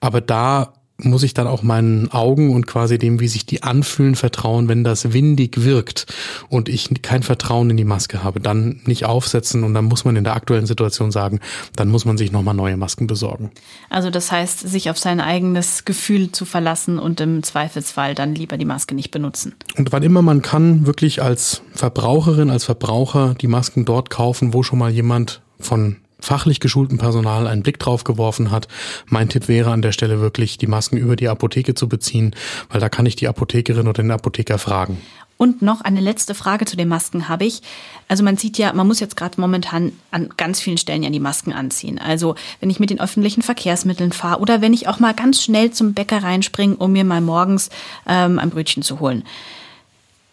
Aber 0.00 0.20
da 0.20 0.74
muss 1.02 1.22
ich 1.22 1.34
dann 1.34 1.46
auch 1.46 1.62
meinen 1.62 2.10
Augen 2.12 2.54
und 2.54 2.66
quasi 2.66 2.98
dem, 2.98 3.20
wie 3.20 3.28
sich 3.28 3.46
die 3.46 3.62
anfühlen, 3.62 4.14
vertrauen, 4.14 4.68
wenn 4.68 4.84
das 4.84 5.12
windig 5.12 5.64
wirkt 5.64 6.06
und 6.48 6.68
ich 6.68 6.90
kein 7.02 7.22
Vertrauen 7.22 7.70
in 7.70 7.76
die 7.76 7.84
Maske 7.84 8.22
habe, 8.22 8.40
dann 8.40 8.80
nicht 8.84 9.04
aufsetzen 9.04 9.64
und 9.64 9.74
dann 9.74 9.84
muss 9.84 10.04
man 10.04 10.16
in 10.16 10.24
der 10.24 10.34
aktuellen 10.34 10.66
Situation 10.66 11.10
sagen, 11.10 11.40
dann 11.76 11.88
muss 11.88 12.04
man 12.04 12.18
sich 12.18 12.32
nochmal 12.32 12.54
neue 12.54 12.76
Masken 12.76 13.06
besorgen. 13.06 13.50
Also 13.88 14.10
das 14.10 14.32
heißt, 14.32 14.60
sich 14.60 14.90
auf 14.90 14.98
sein 14.98 15.20
eigenes 15.20 15.84
Gefühl 15.84 16.32
zu 16.32 16.44
verlassen 16.44 16.98
und 16.98 17.20
im 17.20 17.42
Zweifelsfall 17.42 18.14
dann 18.14 18.34
lieber 18.34 18.56
die 18.56 18.64
Maske 18.64 18.94
nicht 18.94 19.10
benutzen. 19.10 19.54
Und 19.76 19.92
wann 19.92 20.02
immer 20.02 20.22
man 20.22 20.42
kann, 20.42 20.86
wirklich 20.86 21.22
als 21.22 21.62
Verbraucherin, 21.72 22.50
als 22.50 22.64
Verbraucher 22.64 23.34
die 23.40 23.46
Masken 23.46 23.84
dort 23.84 24.10
kaufen, 24.10 24.54
wo 24.54 24.62
schon 24.62 24.78
mal 24.78 24.90
jemand 24.90 25.42
von 25.58 25.96
fachlich 26.20 26.60
geschulten 26.60 26.98
Personal 26.98 27.46
einen 27.46 27.62
Blick 27.62 27.78
drauf 27.78 28.04
geworfen 28.04 28.50
hat. 28.50 28.68
Mein 29.06 29.28
Tipp 29.28 29.48
wäre 29.48 29.70
an 29.70 29.82
der 29.82 29.92
Stelle 29.92 30.20
wirklich, 30.20 30.58
die 30.58 30.66
Masken 30.66 30.96
über 30.96 31.16
die 31.16 31.28
Apotheke 31.28 31.74
zu 31.74 31.88
beziehen, 31.88 32.34
weil 32.68 32.80
da 32.80 32.88
kann 32.88 33.06
ich 33.06 33.16
die 33.16 33.28
Apothekerin 33.28 33.88
oder 33.88 34.02
den 34.02 34.10
Apotheker 34.10 34.58
fragen. 34.58 34.98
Und 35.40 35.62
noch 35.62 35.80
eine 35.80 36.00
letzte 36.00 36.34
Frage 36.34 36.66
zu 36.66 36.76
den 36.76 36.88
Masken 36.88 37.30
habe 37.30 37.46
ich. 37.46 37.62
Also 38.08 38.22
man 38.22 38.36
sieht 38.36 38.58
ja, 38.58 38.74
man 38.74 38.86
muss 38.86 39.00
jetzt 39.00 39.16
gerade 39.16 39.40
momentan 39.40 39.92
an 40.10 40.28
ganz 40.36 40.60
vielen 40.60 40.76
Stellen 40.76 41.02
ja 41.02 41.08
die 41.08 41.18
Masken 41.18 41.54
anziehen. 41.54 41.98
Also 41.98 42.34
wenn 42.60 42.68
ich 42.68 42.78
mit 42.78 42.90
den 42.90 43.00
öffentlichen 43.00 43.40
Verkehrsmitteln 43.40 44.12
fahre 44.12 44.40
oder 44.40 44.60
wenn 44.60 44.74
ich 44.74 44.86
auch 44.86 44.98
mal 44.98 45.14
ganz 45.14 45.42
schnell 45.42 45.70
zum 45.70 45.94
Bäcker 45.94 46.22
reinspringe, 46.22 46.76
um 46.76 46.92
mir 46.92 47.04
mal 47.04 47.22
morgens 47.22 47.70
ähm, 48.06 48.38
ein 48.38 48.50
Brötchen 48.50 48.82
zu 48.82 49.00
holen 49.00 49.24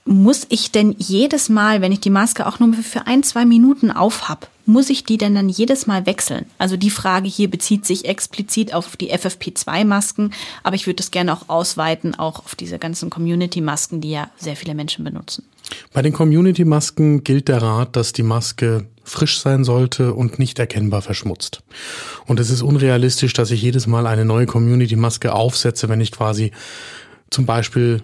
muss 0.07 0.45
ich 0.49 0.71
denn 0.71 0.95
jedes 0.97 1.49
Mal, 1.49 1.81
wenn 1.81 1.91
ich 1.91 1.99
die 1.99 2.09
Maske 2.09 2.47
auch 2.47 2.59
nur 2.59 2.73
für 2.73 3.07
ein, 3.07 3.23
zwei 3.23 3.45
Minuten 3.45 3.91
aufhab, 3.91 4.49
muss 4.65 4.89
ich 4.89 5.03
die 5.03 5.17
denn 5.17 5.33
dann 5.33 5.49
jedes 5.49 5.87
Mal 5.87 6.05
wechseln? 6.05 6.45
Also 6.57 6.75
die 6.77 6.89
Frage 6.89 7.27
hier 7.27 7.49
bezieht 7.49 7.85
sich 7.85 8.05
explizit 8.05 8.73
auf 8.73 8.97
die 8.97 9.13
FFP2-Masken, 9.13 10.31
aber 10.63 10.75
ich 10.75 10.87
würde 10.87 10.97
das 10.97 11.11
gerne 11.11 11.33
auch 11.33 11.47
ausweiten, 11.47 12.15
auch 12.15 12.39
auf 12.39 12.55
diese 12.55 12.77
ganzen 12.77 13.09
Community-Masken, 13.09 14.01
die 14.01 14.11
ja 14.11 14.29
sehr 14.37 14.55
viele 14.55 14.75
Menschen 14.75 15.05
benutzen. 15.05 15.43
Bei 15.93 16.01
den 16.01 16.13
Community-Masken 16.13 17.23
gilt 17.23 17.47
der 17.47 17.61
Rat, 17.61 17.95
dass 17.95 18.13
die 18.13 18.23
Maske 18.23 18.87
frisch 19.03 19.39
sein 19.39 19.63
sollte 19.63 20.13
und 20.13 20.37
nicht 20.37 20.59
erkennbar 20.59 21.01
verschmutzt. 21.01 21.63
Und 22.25 22.39
es 22.39 22.49
ist 22.49 22.61
unrealistisch, 22.61 23.33
dass 23.33 23.51
ich 23.51 23.61
jedes 23.61 23.87
Mal 23.87 24.05
eine 24.05 24.25
neue 24.25 24.45
Community-Maske 24.45 25.33
aufsetze, 25.33 25.87
wenn 25.87 26.01
ich 26.01 26.11
quasi 26.11 26.51
zum 27.29 27.45
Beispiel 27.45 28.01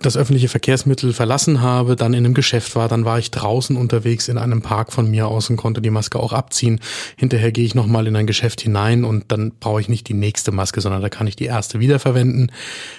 das 0.00 0.16
öffentliche 0.16 0.48
Verkehrsmittel 0.48 1.12
verlassen 1.12 1.60
habe, 1.60 1.94
dann 1.94 2.12
in 2.12 2.24
einem 2.24 2.34
Geschäft 2.34 2.74
war, 2.74 2.88
dann 2.88 3.04
war 3.04 3.20
ich 3.20 3.30
draußen 3.30 3.76
unterwegs 3.76 4.26
in 4.26 4.36
einem 4.36 4.60
Park 4.60 4.92
von 4.92 5.08
mir 5.08 5.28
aus 5.28 5.48
und 5.48 5.56
konnte 5.56 5.80
die 5.80 5.90
Maske 5.90 6.18
auch 6.18 6.32
abziehen. 6.32 6.80
Hinterher 7.16 7.52
gehe 7.52 7.64
ich 7.64 7.76
nochmal 7.76 8.08
in 8.08 8.16
ein 8.16 8.26
Geschäft 8.26 8.60
hinein 8.60 9.04
und 9.04 9.30
dann 9.30 9.52
brauche 9.60 9.80
ich 9.80 9.88
nicht 9.88 10.08
die 10.08 10.14
nächste 10.14 10.50
Maske, 10.50 10.80
sondern 10.80 11.02
da 11.02 11.08
kann 11.08 11.28
ich 11.28 11.36
die 11.36 11.44
erste 11.44 11.78
wiederverwenden. 11.78 12.50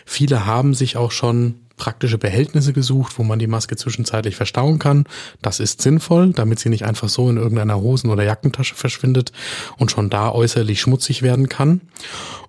Viele 0.06 0.46
haben 0.46 0.74
sich 0.74 0.96
auch 0.96 1.12
schon 1.12 1.56
praktische 1.78 2.18
Behältnisse 2.18 2.74
gesucht, 2.74 3.18
wo 3.18 3.24
man 3.24 3.40
die 3.40 3.48
Maske 3.48 3.76
zwischenzeitlich 3.76 4.36
verstauen 4.36 4.80
kann. 4.80 5.06
Das 5.42 5.60
ist 5.60 5.82
sinnvoll, 5.82 6.34
damit 6.34 6.60
sie 6.60 6.70
nicht 6.70 6.86
einfach 6.86 7.08
so 7.08 7.30
in 7.30 7.38
irgendeiner 7.38 7.80
Hosen- 7.80 8.10
oder 8.10 8.24
Jackentasche 8.24 8.76
verschwindet 8.76 9.32
und 9.78 9.92
schon 9.92 10.10
da 10.10 10.32
äußerlich 10.32 10.82
schmutzig 10.82 11.22
werden 11.22 11.48
kann. 11.48 11.82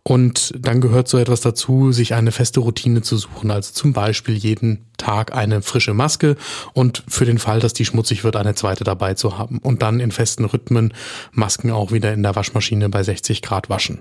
Und 0.02 0.54
dann 0.58 0.80
gehört 0.80 1.06
so 1.06 1.18
etwas 1.18 1.42
dazu, 1.42 1.92
sich 1.92 2.14
eine 2.14 2.32
feste 2.32 2.60
Routine 2.60 3.02
zu 3.02 3.18
suchen. 3.18 3.50
Also 3.50 3.72
zum 3.72 3.92
Beispiel 3.92 4.34
jeden 4.34 4.86
Tag 4.96 5.34
eine 5.34 5.60
frische 5.60 5.92
Maske 5.92 6.36
und 6.72 7.04
für 7.06 7.26
den 7.26 7.38
Fall, 7.38 7.60
dass 7.60 7.74
die 7.74 7.84
schmutzig 7.84 8.24
wird, 8.24 8.36
eine 8.36 8.54
zweite 8.54 8.84
dabei 8.84 9.14
zu 9.14 9.36
haben. 9.36 9.58
Und 9.58 9.82
dann 9.82 10.00
in 10.00 10.10
festen 10.10 10.46
Rhythmen 10.46 10.94
Masken 11.32 11.70
auch 11.70 11.92
wieder 11.92 12.14
in 12.14 12.22
der 12.22 12.34
Waschmaschine 12.34 12.88
bei 12.88 13.02
60 13.02 13.42
Grad 13.42 13.68
waschen. 13.68 14.00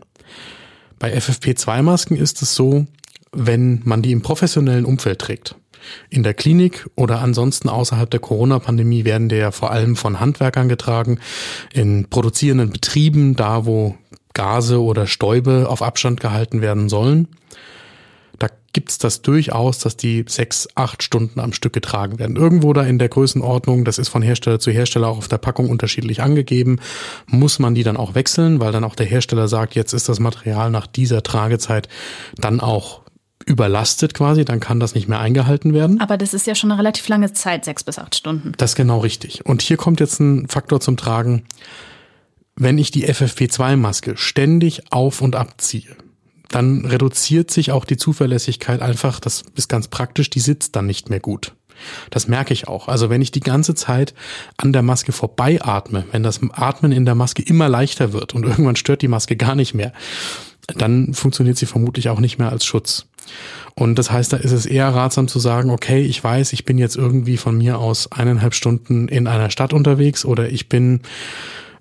Bei 0.98 1.14
FFP2-Masken 1.16 2.16
ist 2.16 2.42
es 2.42 2.56
so, 2.56 2.88
wenn 3.38 3.82
man 3.86 4.02
die 4.02 4.12
im 4.12 4.22
professionellen 4.22 4.86
Umfeld 4.86 5.20
trägt. 5.20 5.56
In 6.10 6.24
der 6.24 6.34
Klinik 6.34 6.90
oder 6.96 7.22
ansonsten 7.22 7.70
außerhalb 7.70 8.10
der 8.10 8.20
Corona-Pandemie 8.20 9.06
werden 9.06 9.30
der 9.30 9.52
vor 9.52 9.72
allem 9.72 9.96
von 9.96 10.20
Handwerkern 10.20 10.68
getragen, 10.68 11.20
in 11.72 12.10
produzierenden 12.10 12.72
Betrieben, 12.72 13.36
da 13.36 13.66
wo 13.66 13.96
Gase 14.34 14.82
oder 14.82 15.08
Stäube 15.08 15.68
auf 15.70 15.82
Abstand 15.82 16.20
gehalten 16.20 16.62
werden 16.62 16.90
sollen. 16.90 17.28
Da 18.38 18.50
gibt's 18.72 19.00
das 19.00 19.24
durchaus, 19.24 19.80
dass 19.80 19.98
die 19.98 20.24
sechs, 20.28 20.68
acht 20.76 21.02
Stunden 21.02 21.40
am 21.40 21.54
Stück 21.54 21.74
getragen 21.74 22.20
werden. 22.20 22.36
Irgendwo 22.36 22.72
da 22.74 22.84
in 22.84 23.00
der 23.00 23.10
Größenordnung, 23.10 23.84
das 23.84 23.98
ist 23.98 24.10
von 24.10 24.22
Hersteller 24.22 24.60
zu 24.60 24.70
Hersteller 24.70 25.08
auch 25.08 25.18
auf 25.18 25.28
der 25.28 25.40
Packung 25.40 25.70
unterschiedlich 25.70 26.22
angegeben, 26.22 26.80
muss 27.26 27.58
man 27.58 27.74
die 27.74 27.84
dann 27.84 27.98
auch 27.98 28.14
wechseln, 28.14 28.60
weil 28.60 28.72
dann 28.72 28.84
auch 28.84 28.96
der 28.96 29.08
Hersteller 29.08 29.48
sagt, 29.48 29.74
jetzt 29.74 29.94
ist 29.94 30.08
das 30.08 30.20
Material 30.20 30.70
nach 30.70 30.86
dieser 30.86 31.24
Tragezeit 31.24 31.88
dann 32.36 32.60
auch 32.60 33.02
überlastet 33.48 34.14
quasi, 34.14 34.46
dann 34.46 34.60
kann 34.60 34.80
das 34.80 34.94
nicht 34.94 35.08
mehr 35.08 35.20
eingehalten 35.20 35.74
werden. 35.74 36.00
Aber 36.02 36.18
das 36.18 36.34
ist 36.34 36.46
ja 36.46 36.54
schon 36.54 36.72
eine 36.72 36.80
relativ 36.80 37.08
lange 37.08 37.34
Zeit, 37.34 37.66
sechs 37.66 37.84
bis 37.84 37.98
acht 37.98 38.16
Stunden. 38.16 38.52
Das 38.58 38.72
ist 38.72 38.76
genau 38.76 39.00
richtig. 39.00 39.46
Und 39.46 39.62
hier 39.62 39.78
kommt 39.78 40.00
jetzt 40.00 40.20
ein 40.20 40.48
Faktor 40.48 40.80
zum 40.82 40.98
Tragen. 40.98 41.46
Wenn 42.56 42.78
ich 42.78 42.92
die 42.92 43.08
FFP2-Maske 43.08 44.18
ständig 44.18 44.92
auf 44.92 45.22
und 45.22 45.36
abziehe, 45.36 45.96
dann 46.50 46.86
reduziert 46.86 47.52
sich 47.52 47.72
auch 47.72 47.86
die 47.86 47.98
Zuverlässigkeit 47.98 48.82
einfach, 48.82 49.20
das 49.20 49.44
ist 49.56 49.70
ganz 49.70 49.88
praktisch, 49.88 50.30
die 50.30 50.40
sitzt 50.40 50.76
dann 50.76 50.86
nicht 50.86 51.10
mehr 51.10 51.20
gut. 51.20 51.54
Das 52.10 52.28
merke 52.28 52.54
ich 52.54 52.68
auch. 52.68 52.88
Also 52.88 53.10
wenn 53.10 53.22
ich 53.22 53.32
die 53.32 53.40
ganze 53.40 53.76
Zeit 53.76 54.14
an 54.58 54.74
der 54.74 54.82
Maske 54.82 55.12
vorbei 55.12 55.60
atme, 55.62 56.06
wenn 56.12 56.24
das 56.24 56.40
Atmen 56.52 56.92
in 56.92 57.06
der 57.06 57.16
Maske 57.16 57.44
immer 57.44 57.70
leichter 57.70 58.14
wird 58.14 58.34
und 58.34 58.44
irgendwann 58.46 58.76
stört 58.76 59.02
die 59.02 59.08
Maske 59.08 59.36
gar 59.36 59.56
nicht 59.56 59.74
mehr, 59.74 59.94
dann 60.76 61.14
funktioniert 61.14 61.58
sie 61.58 61.66
vermutlich 61.66 62.10
auch 62.10 62.20
nicht 62.20 62.40
mehr 62.40 62.50
als 62.50 62.66
Schutz. 62.66 63.08
Und 63.76 64.00
das 64.00 64.12
heißt, 64.12 64.34
da 64.34 64.38
ist 64.38 64.52
es 64.52 64.66
eher 64.66 64.90
ratsam 64.90 65.28
zu 65.28 65.40
sagen, 65.40 65.70
okay, 65.70 66.02
ich 66.02 66.24
weiß, 66.24 66.54
ich 66.54 66.66
bin 66.66 66.78
jetzt 66.78 66.96
irgendwie 66.96 67.38
von 67.38 67.58
mir 67.58 67.78
aus 67.78 68.12
eineinhalb 68.12 68.56
Stunden 68.56 69.08
in 69.08 69.28
einer 69.28 69.50
Stadt 69.50 69.74
unterwegs 69.74 70.26
oder 70.26 70.50
ich 70.50 70.68
bin 70.68 71.02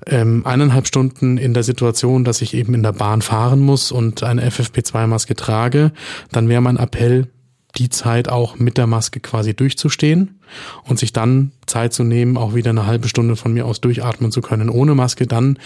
ähm, 0.06 0.46
eineinhalb 0.46 0.86
Stunden 0.86 1.38
in 1.38 1.54
der 1.54 1.62
Situation, 1.62 2.24
dass 2.24 2.42
ich 2.42 2.54
eben 2.54 2.74
in 2.74 2.82
der 2.82 2.92
Bahn 2.92 3.22
fahren 3.22 3.60
muss 3.60 3.92
und 3.92 4.22
eine 4.22 4.46
FFP2-Maske 4.48 5.34
trage, 5.34 5.92
dann 6.32 6.48
wäre 6.48 6.60
mein 6.60 6.76
Appell, 6.76 7.28
die 7.76 7.88
Zeit 7.88 8.28
auch 8.28 8.59
mit 8.59 8.78
der 8.78 8.87
Maske 8.87 9.21
quasi 9.21 9.54
durchzustehen 9.54 10.40
und 10.85 10.99
sich 10.99 11.12
dann 11.12 11.52
Zeit 11.66 11.92
zu 11.92 12.04
nehmen, 12.04 12.37
auch 12.37 12.54
wieder 12.54 12.71
eine 12.71 12.87
halbe 12.87 13.09
Stunde 13.09 13.37
von 13.37 13.52
mir 13.52 13.66
aus 13.66 13.80
durchatmen 13.80 14.33
zu 14.33 14.40
können 14.40 14.71
ohne 14.71 14.95
Maske, 14.95 15.26
dann 15.26 15.59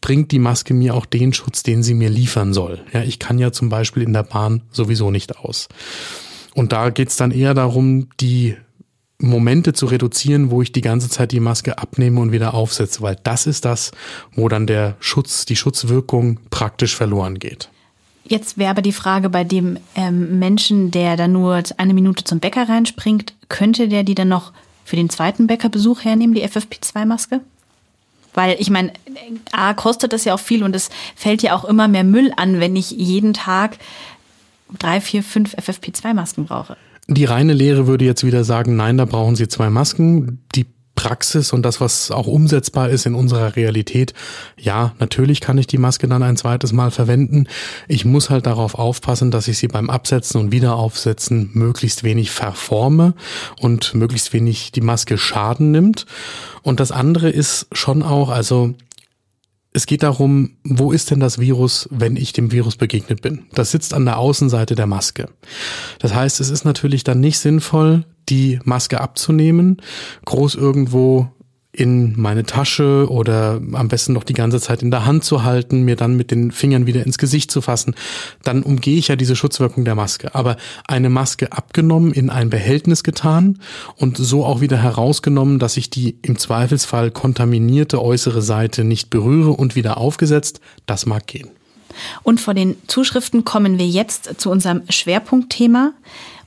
bringt 0.00 0.32
die 0.32 0.38
Maske 0.38 0.74
mir 0.74 0.94
auch 0.94 1.06
den 1.06 1.32
Schutz, 1.32 1.62
den 1.62 1.82
sie 1.82 1.94
mir 1.94 2.10
liefern 2.10 2.52
soll. 2.52 2.80
Ja, 2.92 3.02
ich 3.02 3.18
kann 3.18 3.38
ja 3.38 3.52
zum 3.52 3.68
Beispiel 3.68 4.02
in 4.02 4.12
der 4.12 4.22
Bahn 4.22 4.62
sowieso 4.70 5.10
nicht 5.10 5.38
aus. 5.38 5.68
Und 6.54 6.72
da 6.72 6.90
geht's 6.90 7.16
dann 7.16 7.32
eher 7.32 7.54
darum, 7.54 8.08
die 8.20 8.56
Momente 9.18 9.72
zu 9.72 9.86
reduzieren, 9.86 10.50
wo 10.50 10.60
ich 10.60 10.72
die 10.72 10.82
ganze 10.82 11.08
Zeit 11.08 11.32
die 11.32 11.40
Maske 11.40 11.78
abnehme 11.78 12.20
und 12.20 12.32
wieder 12.32 12.54
aufsetze, 12.54 13.00
weil 13.00 13.16
das 13.22 13.46
ist 13.46 13.64
das, 13.64 13.92
wo 14.32 14.48
dann 14.48 14.66
der 14.66 14.96
Schutz, 15.00 15.46
die 15.46 15.56
Schutzwirkung 15.56 16.38
praktisch 16.50 16.94
verloren 16.94 17.38
geht. 17.38 17.70
Jetzt 18.28 18.58
wäre 18.58 18.70
aber 18.70 18.82
die 18.82 18.92
Frage 18.92 19.30
bei 19.30 19.44
dem 19.44 19.78
ähm, 19.94 20.38
Menschen, 20.38 20.90
der 20.90 21.16
da 21.16 21.28
nur 21.28 21.62
eine 21.76 21.94
Minute 21.94 22.24
zum 22.24 22.40
Bäcker 22.40 22.68
reinspringt, 22.68 23.34
könnte 23.48 23.88
der 23.88 24.02
die 24.02 24.14
dann 24.14 24.28
noch 24.28 24.52
für 24.84 24.96
den 24.96 25.10
zweiten 25.10 25.46
Bäckerbesuch 25.46 26.04
hernehmen, 26.04 26.34
die 26.34 26.44
FFP2-Maske? 26.44 27.40
Weil 28.34 28.56
ich 28.58 28.68
meine, 28.68 28.92
A, 29.52 29.74
kostet 29.74 30.12
das 30.12 30.24
ja 30.24 30.34
auch 30.34 30.40
viel 30.40 30.62
und 30.62 30.76
es 30.76 30.90
fällt 31.14 31.42
ja 31.42 31.54
auch 31.54 31.64
immer 31.64 31.88
mehr 31.88 32.04
Müll 32.04 32.32
an, 32.36 32.60
wenn 32.60 32.76
ich 32.76 32.90
jeden 32.90 33.32
Tag 33.32 33.78
drei, 34.78 35.00
vier, 35.00 35.22
fünf 35.22 35.54
FFP2-Masken 35.54 36.46
brauche. 36.46 36.76
Die 37.08 37.24
reine 37.24 37.54
Lehre 37.54 37.86
würde 37.86 38.04
jetzt 38.04 38.24
wieder 38.24 38.44
sagen, 38.44 38.76
nein, 38.76 38.98
da 38.98 39.04
brauchen 39.04 39.36
Sie 39.36 39.46
zwei 39.46 39.70
Masken. 39.70 40.42
Die 40.54 40.66
Praxis 40.96 41.52
und 41.52 41.62
das, 41.62 41.80
was 41.80 42.10
auch 42.10 42.26
umsetzbar 42.26 42.88
ist 42.88 43.06
in 43.06 43.14
unserer 43.14 43.54
Realität, 43.54 44.14
ja, 44.58 44.94
natürlich 44.98 45.40
kann 45.40 45.58
ich 45.58 45.68
die 45.68 45.78
Maske 45.78 46.08
dann 46.08 46.24
ein 46.24 46.36
zweites 46.36 46.72
Mal 46.72 46.90
verwenden. 46.90 47.46
Ich 47.86 48.04
muss 48.04 48.30
halt 48.30 48.46
darauf 48.46 48.74
aufpassen, 48.74 49.30
dass 49.30 49.46
ich 49.46 49.58
sie 49.58 49.68
beim 49.68 49.90
Absetzen 49.90 50.40
und 50.40 50.50
Wiederaufsetzen 50.50 51.50
möglichst 51.52 52.02
wenig 52.02 52.32
verforme 52.32 53.14
und 53.60 53.94
möglichst 53.94 54.32
wenig 54.32 54.72
die 54.72 54.80
Maske 54.80 55.18
Schaden 55.18 55.70
nimmt. 55.70 56.06
Und 56.62 56.80
das 56.80 56.90
andere 56.90 57.30
ist 57.30 57.68
schon 57.72 58.02
auch, 58.02 58.30
also 58.30 58.74
es 59.76 59.84
geht 59.84 60.02
darum, 60.02 60.52
wo 60.64 60.90
ist 60.90 61.10
denn 61.10 61.20
das 61.20 61.38
Virus, 61.38 61.86
wenn 61.90 62.16
ich 62.16 62.32
dem 62.32 62.50
Virus 62.50 62.76
begegnet 62.76 63.20
bin? 63.20 63.44
Das 63.52 63.72
sitzt 63.72 63.92
an 63.92 64.06
der 64.06 64.18
Außenseite 64.18 64.74
der 64.74 64.86
Maske. 64.86 65.28
Das 65.98 66.14
heißt, 66.14 66.40
es 66.40 66.48
ist 66.48 66.64
natürlich 66.64 67.04
dann 67.04 67.20
nicht 67.20 67.38
sinnvoll, 67.38 68.06
die 68.30 68.58
Maske 68.64 69.02
abzunehmen, 69.02 69.82
groß 70.24 70.54
irgendwo 70.54 71.28
in 71.76 72.18
meine 72.18 72.44
Tasche 72.44 73.06
oder 73.10 73.60
am 73.72 73.88
besten 73.88 74.14
noch 74.14 74.24
die 74.24 74.32
ganze 74.32 74.60
Zeit 74.60 74.82
in 74.82 74.90
der 74.90 75.04
Hand 75.04 75.24
zu 75.24 75.44
halten, 75.44 75.82
mir 75.82 75.96
dann 75.96 76.16
mit 76.16 76.30
den 76.30 76.50
Fingern 76.50 76.86
wieder 76.86 77.04
ins 77.04 77.18
Gesicht 77.18 77.50
zu 77.50 77.60
fassen, 77.60 77.94
dann 78.42 78.62
umgehe 78.62 78.98
ich 78.98 79.08
ja 79.08 79.16
diese 79.16 79.36
Schutzwirkung 79.36 79.84
der 79.84 79.94
Maske. 79.94 80.34
Aber 80.34 80.56
eine 80.86 81.10
Maske 81.10 81.52
abgenommen, 81.52 82.12
in 82.12 82.30
ein 82.30 82.50
Behältnis 82.50 83.04
getan 83.04 83.58
und 83.96 84.16
so 84.16 84.44
auch 84.44 84.60
wieder 84.60 84.78
herausgenommen, 84.78 85.58
dass 85.58 85.76
ich 85.76 85.90
die 85.90 86.16
im 86.22 86.38
Zweifelsfall 86.38 87.10
kontaminierte 87.10 88.02
äußere 88.02 88.42
Seite 88.42 88.84
nicht 88.84 89.10
berühre 89.10 89.50
und 89.50 89.76
wieder 89.76 89.98
aufgesetzt, 89.98 90.60
das 90.86 91.04
mag 91.04 91.26
gehen. 91.26 91.50
Und 92.22 92.40
vor 92.40 92.54
den 92.54 92.76
Zuschriften 92.86 93.44
kommen 93.44 93.78
wir 93.78 93.86
jetzt 93.86 94.40
zu 94.40 94.50
unserem 94.50 94.82
Schwerpunktthema. 94.88 95.92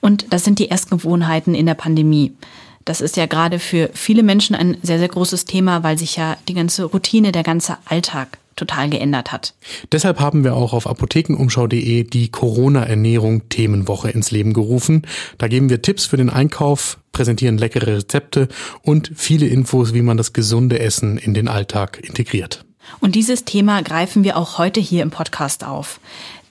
Und 0.01 0.31
das 0.31 0.43
sind 0.43 0.59
die 0.59 0.71
Essgewohnheiten 0.71 1.55
in 1.55 1.65
der 1.65 1.73
Pandemie. 1.73 2.33
Das 2.89 3.01
ist 3.01 3.17
ja 3.17 3.27
gerade 3.27 3.59
für 3.59 3.91
viele 3.93 4.23
Menschen 4.23 4.55
ein 4.55 4.75
sehr, 4.81 4.97
sehr 4.97 5.09
großes 5.09 5.45
Thema, 5.45 5.83
weil 5.83 5.99
sich 5.99 6.15
ja 6.15 6.37
die 6.47 6.55
ganze 6.55 6.85
Routine, 6.85 7.31
der 7.31 7.43
ganze 7.43 7.77
Alltag 7.85 8.39
total 8.55 8.89
geändert 8.89 9.31
hat. 9.31 9.53
Deshalb 9.91 10.19
haben 10.19 10.43
wir 10.43 10.55
auch 10.55 10.73
auf 10.73 10.87
apothekenumschau.de 10.87 12.05
die 12.05 12.29
Corona-Ernährung 12.29 13.47
Themenwoche 13.49 14.09
ins 14.09 14.31
Leben 14.31 14.53
gerufen. 14.53 15.03
Da 15.37 15.47
geben 15.47 15.69
wir 15.69 15.83
Tipps 15.83 16.07
für 16.07 16.17
den 16.17 16.31
Einkauf, 16.31 16.97
präsentieren 17.11 17.59
leckere 17.59 17.85
Rezepte 17.97 18.47
und 18.81 19.11
viele 19.15 19.45
Infos, 19.45 19.93
wie 19.93 20.01
man 20.01 20.17
das 20.17 20.33
gesunde 20.33 20.79
Essen 20.79 21.19
in 21.19 21.35
den 21.35 21.47
Alltag 21.47 21.99
integriert. 22.01 22.65
Und 23.01 23.13
dieses 23.13 23.45
Thema 23.45 23.83
greifen 23.83 24.23
wir 24.23 24.35
auch 24.35 24.57
heute 24.57 24.79
hier 24.79 25.03
im 25.03 25.11
Podcast 25.11 25.63
auf. 25.63 25.99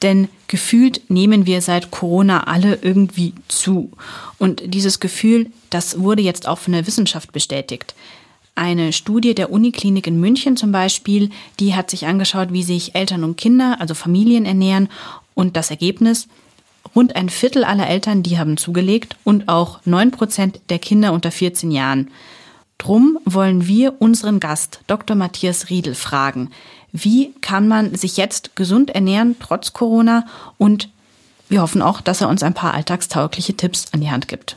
Denn 0.03 0.29
gefühlt 0.47 1.11
nehmen 1.11 1.47
wir 1.47 1.61
seit 1.61 1.91
Corona 1.91 2.45
alle 2.45 2.79
irgendwie 2.83 3.35
zu. 3.49 3.91
Und 4.39 4.63
dieses 4.65 5.01
Gefühl, 5.01 5.51
das 5.71 6.01
wurde 6.01 6.23
jetzt 6.23 6.47
auch 6.47 6.59
von 6.59 6.73
der 6.73 6.87
Wissenschaft 6.87 7.33
bestätigt. 7.33 7.95
Eine 8.55 8.93
Studie 8.93 9.35
der 9.35 9.51
Uniklinik 9.51 10.07
in 10.07 10.21
München 10.21 10.57
zum 10.57 10.73
Beispiel, 10.73 11.31
die 11.61 11.75
hat 11.75 11.91
sich 11.91 12.07
angeschaut, 12.07 12.53
wie 12.53 12.63
sich 12.63 12.95
Eltern 12.95 13.25
und 13.25 13.37
Kinder, 13.37 13.77
also 13.81 13.95
Familien 13.95 14.47
ernähren. 14.47 14.89
Und 15.35 15.57
das 15.57 15.71
Ergebnis, 15.71 16.27
rund 16.95 17.15
ein 17.15 17.29
Viertel 17.29 17.65
aller 17.65 17.89
Eltern, 17.89 18.23
die 18.23 18.39
haben 18.39 18.57
zugelegt 18.57 19.17
und 19.25 19.49
auch 19.49 19.81
neun 19.85 20.11
Prozent 20.11 20.61
der 20.71 20.79
Kinder 20.79 21.13
unter 21.13 21.31
14 21.31 21.71
Jahren. 21.71 22.11
Drum 22.79 23.19
wollen 23.25 23.67
wir 23.67 24.01
unseren 24.01 24.39
Gast, 24.41 24.81
Dr. 24.87 25.17
Matthias 25.17 25.69
Riedel, 25.69 25.95
fragen, 25.95 26.51
wie 26.93 27.33
kann 27.41 27.69
man 27.69 27.95
sich 27.95 28.17
jetzt 28.17 28.57
gesund 28.57 28.91
ernähren 28.91 29.37
trotz 29.41 29.73
Corona 29.73 30.27
und 30.57 30.89
wir 31.49 31.63
hoffen 31.63 31.83
auch, 31.83 32.01
dass 32.01 32.21
er 32.21 32.29
uns 32.29 32.43
ein 32.43 32.55
paar 32.55 32.75
alltagstaugliche 32.75 33.57
Tipps 33.57 33.87
an 33.93 34.01
die 34.01 34.11
Hand 34.11 34.29
gibt. 34.29 34.57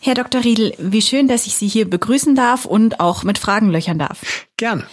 Herr 0.00 0.14
Dr. 0.14 0.44
Riedel, 0.44 0.74
wie 0.78 1.02
schön, 1.02 1.28
dass 1.28 1.46
ich 1.46 1.56
Sie 1.56 1.66
hier 1.66 1.88
begrüßen 1.88 2.34
darf 2.34 2.64
und 2.66 3.00
auch 3.00 3.24
mit 3.24 3.38
Fragen 3.38 3.70
löchern 3.70 3.98
darf. 3.98 4.46
Gerne. 4.56 4.84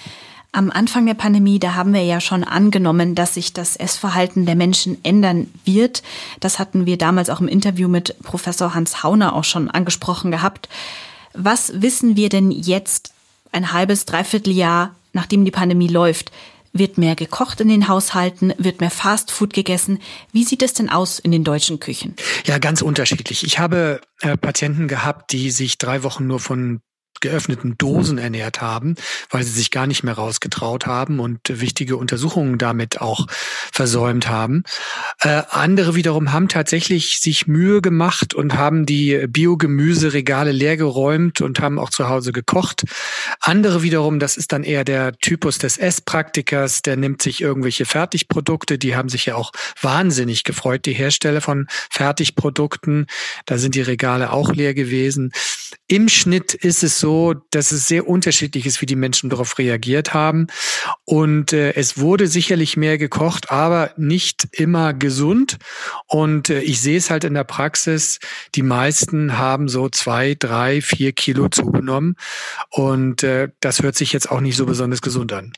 Am 0.51 0.71
Anfang 0.71 1.05
der 1.05 1.15
Pandemie, 1.15 1.59
da 1.59 1.75
haben 1.75 1.93
wir 1.93 2.03
ja 2.03 2.21
schon 2.21 2.45
angenommen, 2.45 3.13
dass 3.13 3.33
sich 3.33 3.51
das 3.51 3.75
Essverhalten 3.75 4.45
der 4.45 4.55
Menschen 4.55 4.97
ändern 5.03 5.51
wird. 5.65 6.01
Das 6.39 6.59
hatten 6.59 6.85
wir 6.85 6.97
damals 6.97 7.29
auch 7.29 7.41
im 7.41 7.49
Interview 7.49 7.89
mit 7.89 8.15
Professor 8.23 8.73
Hans 8.73 9.03
Hauner 9.03 9.35
auch 9.35 9.43
schon 9.43 9.69
angesprochen 9.69 10.31
gehabt. 10.31 10.69
Was 11.33 11.81
wissen 11.81 12.15
wir 12.15 12.29
denn 12.29 12.51
jetzt, 12.51 13.13
ein 13.51 13.73
halbes, 13.73 14.05
dreiviertel 14.05 14.53
Jahr, 14.53 14.95
nachdem 15.15 15.45
die 15.45 15.51
Pandemie 15.51 15.87
läuft? 15.87 16.31
Wird 16.73 16.97
mehr 16.97 17.15
gekocht 17.15 17.61
in 17.61 17.69
den 17.69 17.87
Haushalten? 17.87 18.53
Wird 18.57 18.81
mehr 18.81 18.91
Fastfood 18.91 19.53
gegessen? 19.53 19.99
Wie 20.33 20.43
sieht 20.43 20.61
es 20.61 20.73
denn 20.73 20.89
aus 20.89 21.19
in 21.19 21.31
den 21.31 21.45
deutschen 21.45 21.79
Küchen? 21.79 22.15
Ja, 22.45 22.57
ganz 22.57 22.81
unterschiedlich. 22.81 23.45
Ich 23.45 23.59
habe 23.59 24.01
äh, 24.19 24.35
Patienten 24.35 24.89
gehabt, 24.89 25.31
die 25.31 25.51
sich 25.51 25.77
drei 25.77 26.03
Wochen 26.03 26.27
nur 26.27 26.41
von 26.41 26.81
geöffneten 27.21 27.77
Dosen 27.77 28.17
ernährt 28.17 28.61
haben, 28.61 28.95
weil 29.29 29.43
sie 29.43 29.51
sich 29.51 29.71
gar 29.71 29.87
nicht 29.87 30.03
mehr 30.03 30.15
rausgetraut 30.15 30.85
haben 30.85 31.19
und 31.19 31.39
wichtige 31.47 31.97
Untersuchungen 31.97 32.57
damit 32.57 33.01
auch 33.01 33.27
versäumt 33.71 34.27
haben. 34.27 34.63
Äh, 35.21 35.43
andere 35.49 35.95
wiederum 35.95 36.33
haben 36.33 36.47
tatsächlich 36.47 37.19
sich 37.19 37.47
Mühe 37.47 37.81
gemacht 37.81 38.33
und 38.33 38.55
haben 38.55 38.85
die 38.85 39.25
Biogemüseregale 39.27 40.51
leergeräumt 40.51 41.41
und 41.41 41.59
haben 41.59 41.79
auch 41.79 41.89
zu 41.89 42.09
Hause 42.09 42.31
gekocht. 42.31 42.83
Andere 43.39 43.83
wiederum, 43.83 44.19
das 44.19 44.37
ist 44.37 44.51
dann 44.51 44.63
eher 44.63 44.83
der 44.83 45.13
Typus 45.17 45.57
des 45.57 45.77
Esspraktikers, 45.77 46.81
der 46.81 46.97
nimmt 46.97 47.21
sich 47.21 47.41
irgendwelche 47.41 47.85
Fertigprodukte, 47.85 48.77
die 48.77 48.95
haben 48.95 49.09
sich 49.09 49.25
ja 49.25 49.35
auch 49.35 49.51
wahnsinnig 49.81 50.43
gefreut, 50.43 50.85
die 50.85 50.93
Hersteller 50.93 51.41
von 51.41 51.67
Fertigprodukten. 51.89 53.07
Da 53.45 53.57
sind 53.57 53.75
die 53.75 53.81
Regale 53.81 54.31
auch 54.31 54.53
leer 54.53 54.73
gewesen. 54.73 55.31
Im 55.87 56.09
Schnitt 56.09 56.53
ist 56.53 56.83
es 56.83 56.99
so, 56.99 57.04
dass 57.51 57.71
es 57.71 57.87
sehr 57.87 58.07
unterschiedlich 58.07 58.65
ist, 58.65 58.81
wie 58.81 58.85
die 58.85 58.95
Menschen 58.95 59.29
darauf 59.29 59.57
reagiert 59.57 60.13
haben. 60.13 60.47
Und 61.05 61.53
äh, 61.53 61.73
es 61.73 61.97
wurde 61.97 62.27
sicherlich 62.27 62.77
mehr 62.77 62.97
gekocht, 62.97 63.51
aber 63.51 63.91
nicht 63.97 64.47
immer 64.51 64.93
gesund. 64.93 65.57
Und 66.07 66.49
äh, 66.49 66.61
ich 66.61 66.81
sehe 66.81 66.97
es 66.97 67.09
halt 67.09 67.23
in 67.23 67.33
der 67.33 67.43
Praxis, 67.43 68.19
die 68.55 68.63
meisten 68.63 69.37
haben 69.37 69.67
so 69.67 69.89
zwei, 69.89 70.35
drei, 70.37 70.81
vier 70.81 71.11
Kilo 71.11 71.49
zugenommen. 71.49 72.15
Und 72.69 73.23
äh, 73.23 73.49
das 73.59 73.81
hört 73.81 73.95
sich 73.95 74.11
jetzt 74.11 74.31
auch 74.31 74.41
nicht 74.41 74.57
so 74.57 74.65
besonders 74.65 75.01
gesund 75.01 75.31
an. 75.33 75.53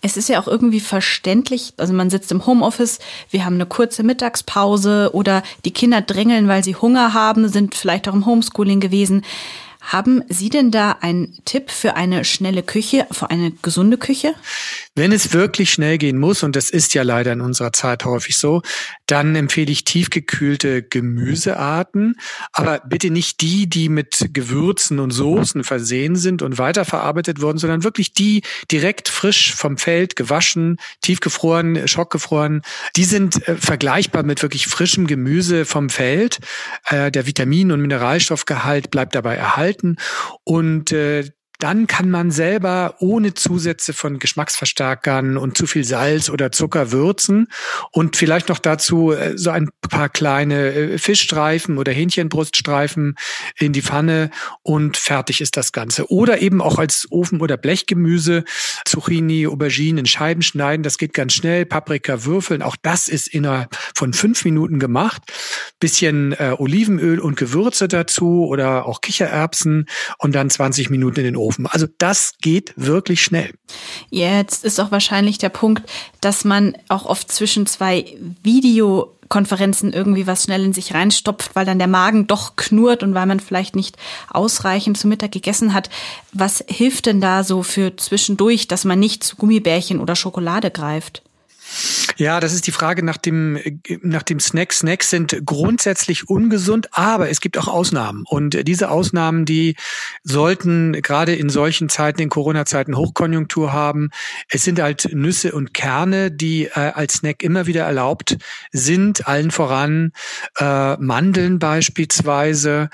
Es 0.00 0.16
ist 0.16 0.28
ja 0.28 0.40
auch 0.40 0.46
irgendwie 0.46 0.78
verständlich, 0.78 1.74
also 1.76 1.92
man 1.92 2.08
sitzt 2.08 2.30
im 2.30 2.46
Homeoffice, 2.46 3.00
wir 3.30 3.44
haben 3.44 3.54
eine 3.54 3.66
kurze 3.66 4.04
Mittagspause 4.04 5.10
oder 5.12 5.42
die 5.64 5.72
Kinder 5.72 6.02
drängeln, 6.02 6.46
weil 6.46 6.62
sie 6.62 6.76
Hunger 6.76 7.14
haben, 7.14 7.48
sind 7.48 7.74
vielleicht 7.74 8.08
auch 8.08 8.14
im 8.14 8.24
Homeschooling 8.24 8.78
gewesen. 8.78 9.24
Haben 9.88 10.22
Sie 10.28 10.50
denn 10.50 10.70
da 10.70 10.98
einen 11.00 11.42
Tipp 11.46 11.70
für 11.70 11.96
eine 11.96 12.22
schnelle 12.26 12.62
Küche, 12.62 13.06
für 13.10 13.30
eine 13.30 13.52
gesunde 13.62 13.96
Küche? 13.96 14.34
Wenn 14.98 15.12
es 15.12 15.32
wirklich 15.32 15.72
schnell 15.72 15.96
gehen 15.96 16.18
muss, 16.18 16.42
und 16.42 16.56
das 16.56 16.70
ist 16.70 16.92
ja 16.94 17.02
leider 17.02 17.32
in 17.32 17.40
unserer 17.40 17.72
Zeit 17.72 18.04
häufig 18.04 18.36
so, 18.36 18.62
dann 19.06 19.34
empfehle 19.36 19.70
ich 19.72 19.84
tiefgekühlte 19.84 20.82
Gemüsearten, 20.82 22.16
aber 22.52 22.80
bitte 22.86 23.10
nicht 23.10 23.40
die, 23.40 23.68
die 23.68 23.88
mit 23.88 24.30
Gewürzen 24.32 24.98
und 24.98 25.10
Soßen 25.10 25.64
versehen 25.64 26.16
sind 26.16 26.42
und 26.42 26.58
weiterverarbeitet 26.58 27.40
wurden, 27.40 27.58
sondern 27.58 27.84
wirklich 27.84 28.12
die 28.12 28.42
direkt 28.70 29.08
frisch 29.08 29.54
vom 29.54 29.78
Feld 29.78 30.16
gewaschen, 30.16 30.76
tiefgefroren, 31.00 31.86
schockgefroren. 31.88 32.62
Die 32.96 33.04
sind 33.04 33.46
äh, 33.48 33.56
vergleichbar 33.56 34.22
mit 34.22 34.42
wirklich 34.42 34.66
frischem 34.66 35.06
Gemüse 35.06 35.64
vom 35.64 35.90
Feld. 35.90 36.38
Äh, 36.86 37.10
der 37.10 37.26
Vitamin- 37.26 37.72
und 37.72 37.80
Mineralstoffgehalt 37.80 38.90
bleibt 38.90 39.14
dabei 39.14 39.36
erhalten 39.36 39.78
halten 39.78 39.96
und 40.44 40.92
äh, 40.92 41.24
dann 41.58 41.88
kann 41.88 42.08
man 42.08 42.30
selber 42.30 42.94
ohne 43.00 43.34
Zusätze 43.34 43.92
von 43.92 44.20
Geschmacksverstärkern 44.20 45.36
und 45.36 45.58
zu 45.58 45.66
viel 45.66 45.82
Salz 45.82 46.30
oder 46.30 46.52
Zucker 46.52 46.92
würzen 46.92 47.48
und 47.90 48.16
vielleicht 48.16 48.48
noch 48.48 48.60
dazu 48.60 49.10
äh, 49.12 49.36
so 49.36 49.50
ein 49.50 49.70
paar 49.88 50.08
kleine 50.08 50.72
äh, 50.72 50.98
Fischstreifen 50.98 51.76
oder 51.78 51.90
Hähnchenbruststreifen 51.90 53.16
in 53.58 53.72
die 53.72 53.82
Pfanne 53.82 54.30
und 54.62 54.96
fertig 54.96 55.40
ist 55.40 55.56
das 55.56 55.72
Ganze. 55.72 56.10
Oder 56.12 56.40
eben 56.42 56.62
auch 56.62 56.78
als 56.78 57.08
Ofen- 57.10 57.40
oder 57.40 57.56
Blechgemüse, 57.56 58.44
Zucchini, 58.84 59.48
Aubergine 59.48 60.00
in 60.00 60.06
Scheiben 60.06 60.42
schneiden, 60.42 60.84
das 60.84 60.96
geht 60.96 61.12
ganz 61.12 61.32
schnell, 61.32 61.66
Paprika 61.66 62.24
würfeln, 62.24 62.62
auch 62.62 62.76
das 62.80 63.08
ist 63.08 63.26
innerhalb 63.26 63.76
von 63.96 64.12
fünf 64.12 64.44
Minuten 64.44 64.78
gemacht. 64.78 65.22
Bisschen 65.80 66.34
äh, 66.34 66.54
Olivenöl 66.56 67.18
und 67.18 67.36
Gewürze 67.36 67.88
dazu 67.88 68.46
oder 68.46 68.86
auch 68.86 69.00
Kichererbsen 69.00 69.86
und 70.18 70.36
dann 70.36 70.50
20 70.50 70.90
Minuten 70.90 71.18
in 71.18 71.24
den 71.24 71.36
Ofen 71.36 71.47
anrufen. 71.48 71.66
Also 71.66 71.86
das 71.98 72.34
geht 72.40 72.72
wirklich 72.76 73.22
schnell. 73.22 73.52
Jetzt 74.10 74.64
ist 74.64 74.80
auch 74.80 74.90
wahrscheinlich 74.90 75.38
der 75.38 75.48
Punkt, 75.48 75.88
dass 76.20 76.44
man 76.44 76.76
auch 76.88 77.06
oft 77.06 77.32
zwischen 77.32 77.66
zwei 77.66 78.16
Videokonferenzen 78.42 79.92
irgendwie 79.92 80.26
was 80.26 80.44
schnell 80.44 80.64
in 80.64 80.72
sich 80.72 80.94
reinstopft, 80.94 81.54
weil 81.54 81.66
dann 81.66 81.78
der 81.78 81.88
Magen 81.88 82.26
doch 82.26 82.56
knurrt 82.56 83.02
und 83.02 83.14
weil 83.14 83.26
man 83.26 83.40
vielleicht 83.40 83.76
nicht 83.76 83.96
ausreichend 84.30 84.98
zu 84.98 85.08
Mittag 85.08 85.32
gegessen 85.32 85.74
hat. 85.74 85.88
Was 86.32 86.64
hilft 86.68 87.06
denn 87.06 87.20
da 87.20 87.44
so 87.44 87.62
für 87.62 87.96
zwischendurch, 87.96 88.68
dass 88.68 88.84
man 88.84 88.98
nicht 88.98 89.24
zu 89.24 89.36
Gummibärchen 89.36 90.00
oder 90.00 90.16
Schokolade 90.16 90.70
greift? 90.70 91.22
Ja, 92.16 92.40
das 92.40 92.52
ist 92.52 92.66
die 92.66 92.72
Frage 92.72 93.04
nach 93.04 93.16
dem, 93.16 93.58
nach 94.02 94.24
dem 94.24 94.40
Snack. 94.40 94.72
Snacks 94.72 95.10
sind 95.10 95.40
grundsätzlich 95.46 96.28
ungesund, 96.28 96.88
aber 96.90 97.30
es 97.30 97.40
gibt 97.40 97.56
auch 97.56 97.68
Ausnahmen. 97.68 98.24
Und 98.28 98.66
diese 98.66 98.90
Ausnahmen, 98.90 99.44
die 99.44 99.76
sollten 100.24 100.92
gerade 101.00 101.36
in 101.36 101.48
solchen 101.48 101.88
Zeiten, 101.88 102.20
in 102.20 102.28
Corona-Zeiten 102.28 102.96
Hochkonjunktur 102.96 103.72
haben. 103.72 104.10
Es 104.48 104.64
sind 104.64 104.80
halt 104.80 105.10
Nüsse 105.12 105.52
und 105.52 105.74
Kerne, 105.74 106.32
die 106.32 106.64
äh, 106.64 106.92
als 106.94 107.14
Snack 107.14 107.44
immer 107.44 107.66
wieder 107.66 107.84
erlaubt 107.84 108.36
sind, 108.72 109.28
allen 109.28 109.52
voran 109.52 110.12
äh, 110.58 110.96
Mandeln 110.96 111.60
beispielsweise 111.60 112.90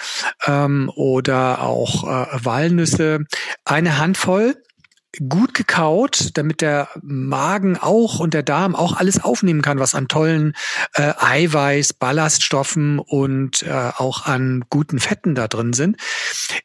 ähm, 0.47 0.91
oder 0.95 1.63
auch 1.63 2.05
äh, 2.05 2.45
Walnüsse. 2.45 3.21
Eine 3.65 3.97
Handvoll 3.99 4.55
gut 5.29 5.55
gekaut, 5.55 6.31
damit 6.35 6.61
der 6.61 6.89
Magen 7.03 7.77
auch 7.79 8.21
und 8.21 8.35
der 8.35 8.43
Darm 8.43 8.75
auch 8.75 8.97
alles 8.97 9.23
aufnehmen 9.23 9.63
kann, 9.63 9.79
was 9.79 9.95
an 9.95 10.09
tollen 10.09 10.55
äh, 10.95 11.13
Eiweiß, 11.19 11.95
Ballaststoffen 11.95 12.99
und 12.99 13.63
äh, 13.63 13.91
auch 13.97 14.27
an 14.27 14.65
guten 14.71 14.99
Fetten 14.99 15.35
da 15.35 15.49
drin 15.49 15.73
sind. 15.73 15.97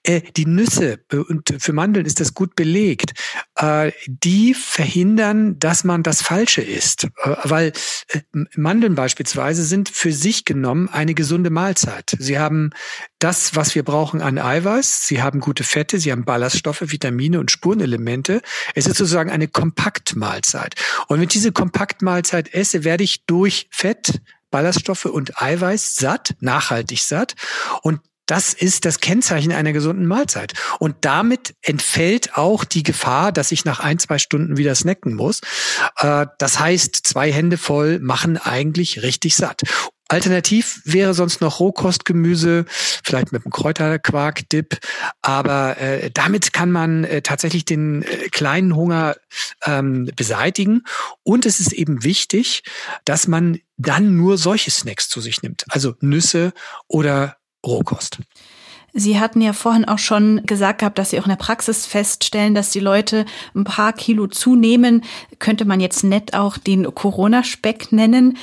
Äh, 0.03 0.21
die 0.35 0.45
Nüsse 0.45 0.99
und 1.11 1.53
für 1.59 1.73
Mandeln 1.73 2.05
ist 2.05 2.19
das 2.19 2.33
gut 2.33 2.55
belegt. 2.55 3.13
äh, 3.55 3.91
die 4.07 4.53
verhindern, 4.53 5.59
dass 5.59 5.83
man 5.83 6.03
das 6.03 6.21
Falsche 6.21 6.61
isst. 6.61 7.05
Äh, 7.23 7.35
weil 7.43 7.73
äh, 8.09 8.21
Mandeln 8.55 8.95
beispielsweise 8.95 9.63
sind 9.63 9.89
für 9.89 10.11
sich 10.11 10.45
genommen 10.45 10.89
eine 10.89 11.13
gesunde 11.13 11.49
Mahlzeit. 11.49 12.15
Sie 12.19 12.39
haben 12.39 12.71
das, 13.19 13.55
was 13.55 13.75
wir 13.75 13.83
brauchen 13.83 14.21
an 14.21 14.37
Eiweiß, 14.37 15.05
sie 15.05 15.21
haben 15.21 15.41
gute 15.41 15.63
Fette, 15.63 15.99
sie 15.99 16.11
haben 16.11 16.23
Ballaststoffe, 16.23 16.83
Vitamine 16.85 17.39
und 17.39 17.51
Spurenelemente. 17.51 18.38
Es 18.75 18.87
ist 18.87 18.97
sozusagen 18.97 19.31
eine 19.31 19.47
Kompaktmahlzeit. 19.47 20.75
Und 21.07 21.17
wenn 21.17 21.23
ich 21.23 21.29
diese 21.29 21.51
Kompaktmahlzeit 21.51 22.53
esse, 22.53 22.83
werde 22.83 23.03
ich 23.03 23.25
durch 23.25 23.67
Fett, 23.71 24.21
Ballaststoffe 24.51 25.05
und 25.05 25.41
Eiweiß 25.41 25.95
satt, 25.95 26.35
nachhaltig 26.39 27.01
satt. 27.03 27.35
Und 27.81 27.99
das 28.29 28.53
ist 28.53 28.85
das 28.85 28.99
Kennzeichen 28.99 29.51
einer 29.51 29.73
gesunden 29.73 30.05
Mahlzeit. 30.05 30.53
Und 30.77 30.97
damit 31.01 31.55
entfällt 31.63 32.37
auch 32.37 32.63
die 32.63 32.83
Gefahr, 32.83 33.31
dass 33.31 33.51
ich 33.51 33.65
nach 33.65 33.79
ein, 33.79 33.97
zwei 33.97 34.19
Stunden 34.19 34.55
wieder 34.57 34.75
snacken 34.75 35.15
muss. 35.15 35.41
Äh, 35.97 36.27
das 36.37 36.59
heißt, 36.59 36.95
zwei 36.95 37.31
Hände 37.31 37.57
voll 37.57 37.99
machen 37.99 38.37
eigentlich 38.37 39.01
richtig 39.01 39.35
satt. 39.35 39.63
Alternativ 40.09 40.81
wäre 40.85 41.13
sonst 41.13 41.39
noch 41.39 41.59
Rohkostgemüse, 41.59 42.65
vielleicht 42.67 43.31
mit 43.31 43.45
einem 43.45 43.51
Kräuterquark-Dip. 43.51 44.79
Aber 45.21 45.77
äh, 45.77 46.09
damit 46.11 46.51
kann 46.51 46.71
man 46.71 47.03
äh, 47.03 47.21
tatsächlich 47.21 47.63
den 47.63 48.01
äh, 48.01 48.27
kleinen 48.29 48.75
Hunger 48.75 49.15
ähm, 49.65 50.09
beseitigen. 50.15 50.83
Und 51.23 51.45
es 51.45 51.59
ist 51.59 51.71
eben 51.71 52.03
wichtig, 52.03 52.63
dass 53.05 53.27
man 53.27 53.59
dann 53.77 54.17
nur 54.17 54.37
solche 54.39 54.71
Snacks 54.71 55.09
zu 55.09 55.21
sich 55.21 55.43
nimmt. 55.43 55.63
Also 55.69 55.93
Nüsse 56.01 56.53
oder 56.87 57.37
Rohkost. 57.65 58.17
Sie 58.93 59.19
hatten 59.19 59.41
ja 59.41 59.53
vorhin 59.53 59.85
auch 59.85 59.99
schon 59.99 60.41
gesagt 60.45 60.79
gehabt, 60.79 60.97
dass 60.97 61.11
Sie 61.11 61.19
auch 61.19 61.25
in 61.25 61.29
der 61.29 61.35
Praxis 61.35 61.85
feststellen, 61.85 62.55
dass 62.55 62.71
die 62.71 62.79
Leute 62.79 63.25
ein 63.55 63.63
paar 63.63 63.93
Kilo 63.93 64.25
zunehmen. 64.25 65.03
Könnte 65.37 65.65
man 65.65 65.79
jetzt 65.79 66.03
nett 66.03 66.33
auch 66.33 66.57
den 66.57 66.95
Corona-Speck 66.95 67.91
nennen. 67.91 68.37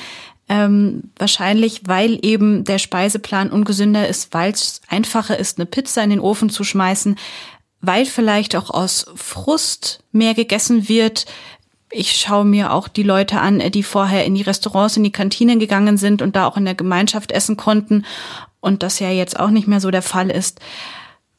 Ähm, 0.49 1.11
wahrscheinlich, 1.17 1.81
weil 1.87 2.19
eben 2.21 2.63
der 2.63 2.77
Speiseplan 2.77 3.51
ungesünder 3.51 4.07
ist, 4.07 4.33
weil 4.33 4.53
es 4.53 4.81
einfacher 4.87 5.37
ist, 5.37 5.57
eine 5.57 5.65
Pizza 5.65 6.03
in 6.03 6.09
den 6.09 6.21
Ofen 6.21 6.49
zu 6.49 6.63
schmeißen, 6.63 7.17
weil 7.81 8.05
vielleicht 8.05 8.55
auch 8.55 8.69
aus 8.69 9.05
Frust 9.15 10.03
mehr 10.11 10.33
gegessen 10.33 10.87
wird. 10.87 11.25
Ich 11.91 12.13
schaue 12.15 12.45
mir 12.45 12.71
auch 12.71 12.87
die 12.87 13.03
Leute 13.03 13.39
an, 13.39 13.59
die 13.71 13.83
vorher 13.83 14.25
in 14.25 14.35
die 14.35 14.41
Restaurants, 14.41 14.97
in 14.97 15.03
die 15.03 15.11
Kantinen 15.11 15.59
gegangen 15.59 15.97
sind 15.97 16.21
und 16.21 16.35
da 16.35 16.45
auch 16.45 16.57
in 16.57 16.65
der 16.65 16.75
Gemeinschaft 16.75 17.31
essen 17.31 17.57
konnten 17.57 18.05
und 18.61 18.83
das 18.83 18.99
ja 18.99 19.09
jetzt 19.09 19.39
auch 19.39 19.49
nicht 19.49 19.67
mehr 19.67 19.81
so 19.81 19.91
der 19.91 20.01
Fall 20.01 20.29
ist. 20.29 20.59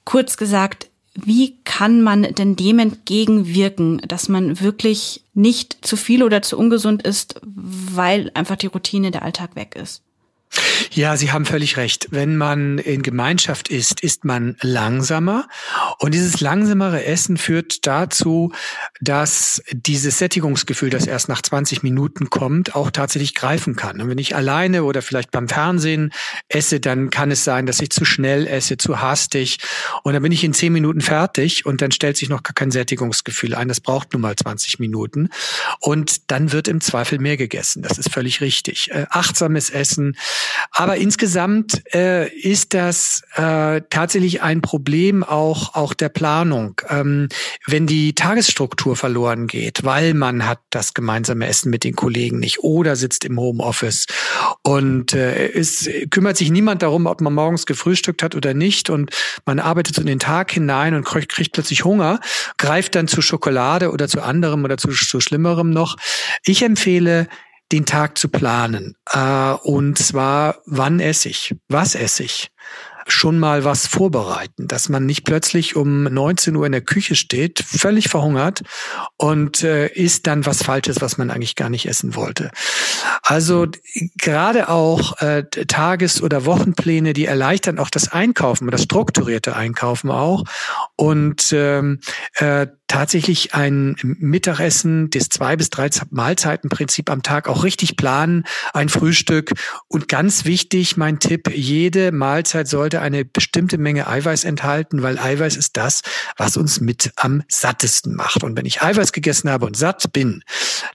Kurz 0.04 0.36
gesagt, 0.36 0.87
wie 1.24 1.56
kann 1.64 2.02
man 2.02 2.22
denn 2.22 2.56
dem 2.56 2.78
entgegenwirken, 2.78 3.98
dass 4.06 4.28
man 4.28 4.60
wirklich 4.60 5.24
nicht 5.34 5.78
zu 5.84 5.96
viel 5.96 6.22
oder 6.22 6.42
zu 6.42 6.56
ungesund 6.58 7.02
ist, 7.02 7.40
weil 7.44 8.30
einfach 8.34 8.56
die 8.56 8.66
Routine 8.66 9.10
der 9.10 9.22
Alltag 9.22 9.56
weg 9.56 9.74
ist? 9.74 10.02
Ja, 10.92 11.16
Sie 11.16 11.32
haben 11.32 11.44
völlig 11.44 11.76
recht. 11.76 12.08
Wenn 12.10 12.36
man 12.36 12.78
in 12.78 13.02
Gemeinschaft 13.02 13.68
isst, 13.68 14.00
ist 14.00 14.24
man 14.24 14.56
langsamer. 14.62 15.46
Und 15.98 16.12
dieses 16.14 16.40
langsamere 16.40 17.04
Essen 17.04 17.36
führt 17.36 17.86
dazu, 17.86 18.52
dass 19.00 19.62
dieses 19.70 20.18
Sättigungsgefühl, 20.18 20.90
das 20.90 21.06
erst 21.06 21.28
nach 21.28 21.42
20 21.42 21.82
Minuten 21.82 22.30
kommt, 22.30 22.74
auch 22.74 22.90
tatsächlich 22.90 23.34
greifen 23.34 23.76
kann. 23.76 24.00
Und 24.00 24.08
wenn 24.08 24.18
ich 24.18 24.34
alleine 24.34 24.84
oder 24.84 25.02
vielleicht 25.02 25.30
beim 25.30 25.48
Fernsehen 25.48 26.12
esse, 26.48 26.80
dann 26.80 27.10
kann 27.10 27.30
es 27.30 27.44
sein, 27.44 27.66
dass 27.66 27.80
ich 27.80 27.90
zu 27.90 28.04
schnell 28.04 28.46
esse, 28.46 28.76
zu 28.76 29.00
hastig. 29.00 29.58
Und 30.02 30.14
dann 30.14 30.22
bin 30.22 30.32
ich 30.32 30.42
in 30.42 30.54
10 30.54 30.72
Minuten 30.72 31.00
fertig 31.00 31.66
und 31.66 31.82
dann 31.82 31.92
stellt 31.92 32.16
sich 32.16 32.28
noch 32.28 32.42
gar 32.42 32.54
kein 32.54 32.70
Sättigungsgefühl 32.70 33.54
ein. 33.54 33.68
Das 33.68 33.80
braucht 33.80 34.12
nun 34.14 34.22
mal 34.22 34.34
20 34.34 34.78
Minuten. 34.78 35.28
Und 35.80 36.30
dann 36.30 36.52
wird 36.52 36.66
im 36.68 36.80
Zweifel 36.80 37.18
mehr 37.18 37.36
gegessen. 37.36 37.82
Das 37.82 37.98
ist 37.98 38.10
völlig 38.10 38.40
richtig. 38.40 38.90
Äh, 38.90 39.06
achtsames 39.10 39.70
Essen, 39.70 40.16
aber 40.70 40.96
insgesamt 40.96 41.82
äh, 41.94 42.28
ist 42.28 42.74
das 42.74 43.22
äh, 43.34 43.82
tatsächlich 43.90 44.42
ein 44.42 44.60
Problem 44.62 45.24
auch, 45.24 45.74
auch 45.74 45.94
der 45.94 46.08
Planung. 46.08 46.80
Ähm, 46.88 47.28
wenn 47.66 47.86
die 47.86 48.14
Tagesstruktur 48.14 48.96
verloren 48.96 49.46
geht, 49.46 49.84
weil 49.84 50.14
man 50.14 50.46
hat 50.46 50.60
das 50.70 50.94
gemeinsame 50.94 51.46
Essen 51.46 51.70
mit 51.70 51.84
den 51.84 51.96
Kollegen 51.96 52.38
nicht 52.38 52.60
oder 52.60 52.96
sitzt 52.96 53.24
im 53.24 53.38
Homeoffice 53.38 54.06
und 54.62 55.14
äh, 55.14 55.48
es 55.52 55.88
kümmert 56.10 56.36
sich 56.36 56.50
niemand 56.50 56.82
darum, 56.82 57.06
ob 57.06 57.20
man 57.20 57.34
morgens 57.34 57.66
gefrühstückt 57.66 58.22
hat 58.22 58.34
oder 58.34 58.54
nicht 58.54 58.90
und 58.90 59.10
man 59.46 59.58
arbeitet 59.58 59.96
so 59.96 60.00
in 60.00 60.06
den 60.06 60.18
Tag 60.18 60.50
hinein 60.52 60.94
und 60.94 61.04
kriegt, 61.04 61.32
kriegt 61.32 61.52
plötzlich 61.52 61.84
Hunger, 61.84 62.20
greift 62.56 62.94
dann 62.94 63.08
zu 63.08 63.22
Schokolade 63.22 63.90
oder 63.90 64.08
zu 64.08 64.22
anderem 64.22 64.64
oder 64.64 64.76
zu, 64.76 64.90
zu 64.90 65.20
Schlimmerem 65.20 65.70
noch. 65.70 65.96
Ich 66.44 66.62
empfehle, 66.62 67.28
den 67.72 67.86
Tag 67.86 68.18
zu 68.18 68.28
planen. 68.28 68.94
Äh, 69.12 69.52
und 69.62 69.98
zwar, 69.98 70.62
wann 70.66 71.00
esse 71.00 71.28
ich? 71.28 71.54
Was 71.68 71.94
esse 71.94 72.24
ich? 72.24 72.50
schon 73.08 73.38
mal 73.38 73.64
was 73.64 73.86
vorbereiten, 73.86 74.68
dass 74.68 74.88
man 74.88 75.06
nicht 75.06 75.24
plötzlich 75.24 75.76
um 75.76 76.04
19 76.04 76.54
Uhr 76.54 76.66
in 76.66 76.72
der 76.72 76.82
Küche 76.82 77.14
steht, 77.14 77.60
völlig 77.60 78.08
verhungert 78.08 78.62
und 79.16 79.62
äh, 79.64 79.88
isst 79.88 80.26
dann 80.26 80.46
was 80.46 80.62
Falsches, 80.62 81.00
was 81.00 81.18
man 81.18 81.30
eigentlich 81.30 81.56
gar 81.56 81.70
nicht 81.70 81.86
essen 81.86 82.14
wollte. 82.14 82.50
Also 83.22 83.66
gerade 84.18 84.68
auch 84.68 85.20
äh, 85.20 85.44
Tages- 85.44 86.22
oder 86.22 86.44
Wochenpläne, 86.44 87.14
die 87.14 87.24
erleichtern 87.24 87.78
auch 87.78 87.90
das 87.90 88.12
Einkaufen, 88.12 88.70
das 88.70 88.82
strukturierte 88.82 89.56
Einkaufen 89.56 90.10
auch 90.10 90.44
und 90.96 91.52
ähm, 91.52 92.00
äh, 92.34 92.66
tatsächlich 92.88 93.54
ein 93.54 93.96
Mittagessen 94.02 95.10
des 95.10 95.28
zwei 95.28 95.56
bis 95.56 95.70
drei 95.70 95.88
Mahlzeitenprinzip 96.10 97.10
am 97.10 97.22
Tag 97.22 97.48
auch 97.48 97.62
richtig 97.62 97.96
planen, 97.96 98.44
ein 98.72 98.88
Frühstück 98.88 99.52
und 99.86 100.08
ganz 100.08 100.44
wichtig, 100.44 100.96
mein 100.96 101.20
Tipp, 101.20 101.50
jede 101.54 102.12
Mahlzeit 102.12 102.66
sollte 102.66 103.00
eine 103.00 103.24
bestimmte 103.24 103.78
Menge 103.78 104.08
Eiweiß 104.08 104.44
enthalten, 104.44 105.02
weil 105.02 105.18
Eiweiß 105.18 105.56
ist 105.56 105.76
das, 105.76 106.02
was 106.36 106.56
uns 106.56 106.80
mit 106.80 107.12
am 107.16 107.42
sattesten 107.48 108.14
macht. 108.14 108.42
Und 108.42 108.56
wenn 108.56 108.66
ich 108.66 108.82
Eiweiß 108.82 109.12
gegessen 109.12 109.50
habe 109.50 109.66
und 109.66 109.76
satt 109.76 110.12
bin, 110.12 110.42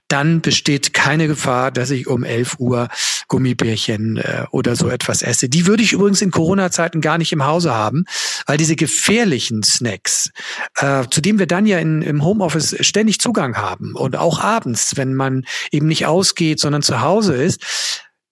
dann 0.07 0.41
besteht 0.41 0.93
keine 0.93 1.27
Gefahr, 1.27 1.71
dass 1.71 1.91
ich 1.91 2.07
um 2.07 2.23
11 2.23 2.55
Uhr 2.59 2.89
Gummibärchen 3.27 4.17
äh, 4.17 4.45
oder 4.51 4.75
so 4.75 4.89
etwas 4.89 5.21
esse. 5.21 5.49
Die 5.49 5.65
würde 5.65 5.83
ich 5.83 5.93
übrigens 5.93 6.21
in 6.21 6.31
Corona-Zeiten 6.31 7.01
gar 7.01 7.17
nicht 7.17 7.31
im 7.31 7.45
Hause 7.45 7.73
haben, 7.73 8.05
weil 8.45 8.57
diese 8.57 8.75
gefährlichen 8.75 9.63
Snacks, 9.63 10.31
äh, 10.75 11.05
zu 11.09 11.21
denen 11.21 11.39
wir 11.39 11.47
dann 11.47 11.65
ja 11.65 11.79
in, 11.83 12.01
im 12.01 12.23
Homeoffice 12.23 12.75
ständig 12.79 13.19
Zugang 13.19 13.57
haben 13.57 13.93
und 13.95 14.15
auch 14.15 14.39
abends, 14.39 14.93
wenn 14.95 15.13
man 15.13 15.45
eben 15.71 15.87
nicht 15.87 16.07
ausgeht, 16.07 16.59
sondern 16.59 16.81
zu 16.81 17.01
Hause 17.01 17.35
ist, 17.35 17.61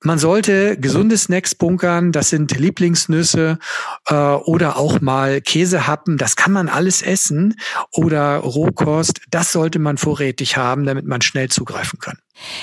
man 0.03 0.17
sollte 0.17 0.77
gesunde 0.77 1.15
Snacks 1.15 1.53
bunkern, 1.53 2.11
das 2.11 2.29
sind 2.29 2.57
Lieblingsnüsse 2.57 3.59
äh, 4.07 4.15
oder 4.15 4.77
auch 4.77 4.99
mal 4.99 5.41
Käsehappen, 5.41 6.17
das 6.17 6.35
kann 6.35 6.51
man 6.51 6.69
alles 6.69 7.03
essen 7.03 7.55
oder 7.91 8.37
Rohkost, 8.37 9.21
das 9.29 9.51
sollte 9.51 9.77
man 9.77 9.99
vorrätig 9.99 10.57
haben, 10.57 10.85
damit 10.85 11.05
man 11.05 11.21
schnell 11.21 11.49
zugreifen 11.49 11.99
kann. 11.99 12.17